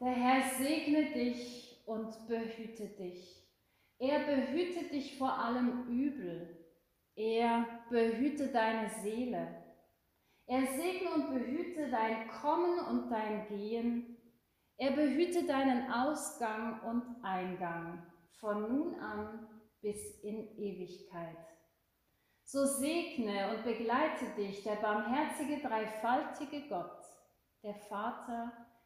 Der 0.05 0.13
Herr 0.13 0.43
segne 0.59 1.05
dich 1.13 1.81
und 1.87 2.27
behüte 2.27 2.89
dich. 2.89 3.43
Er 3.97 4.19
behüte 4.19 4.85
dich 4.89 5.17
vor 5.17 5.33
allem 5.33 5.87
Übel. 5.87 6.63
Er 7.15 7.65
behüte 7.89 8.49
deine 8.49 8.87
Seele. 9.01 9.63
Er 10.45 10.67
segne 10.67 11.11
und 11.11 11.33
behüte 11.33 11.89
dein 11.89 12.27
Kommen 12.27 12.77
und 12.85 13.09
dein 13.09 13.47
Gehen. 13.47 14.15
Er 14.77 14.91
behüte 14.91 15.47
deinen 15.47 15.91
Ausgang 15.91 16.81
und 16.81 17.23
Eingang 17.23 18.05
von 18.39 18.61
nun 18.61 18.99
an 18.99 19.47
bis 19.81 20.19
in 20.21 20.55
Ewigkeit. 20.55 21.47
So 22.43 22.63
segne 22.63 23.57
und 23.57 23.63
begleite 23.63 24.25
dich 24.37 24.61
der 24.61 24.75
barmherzige, 24.75 25.67
dreifaltige 25.67 26.69
Gott, 26.69 27.01
der 27.63 27.73
Vater, 27.73 28.64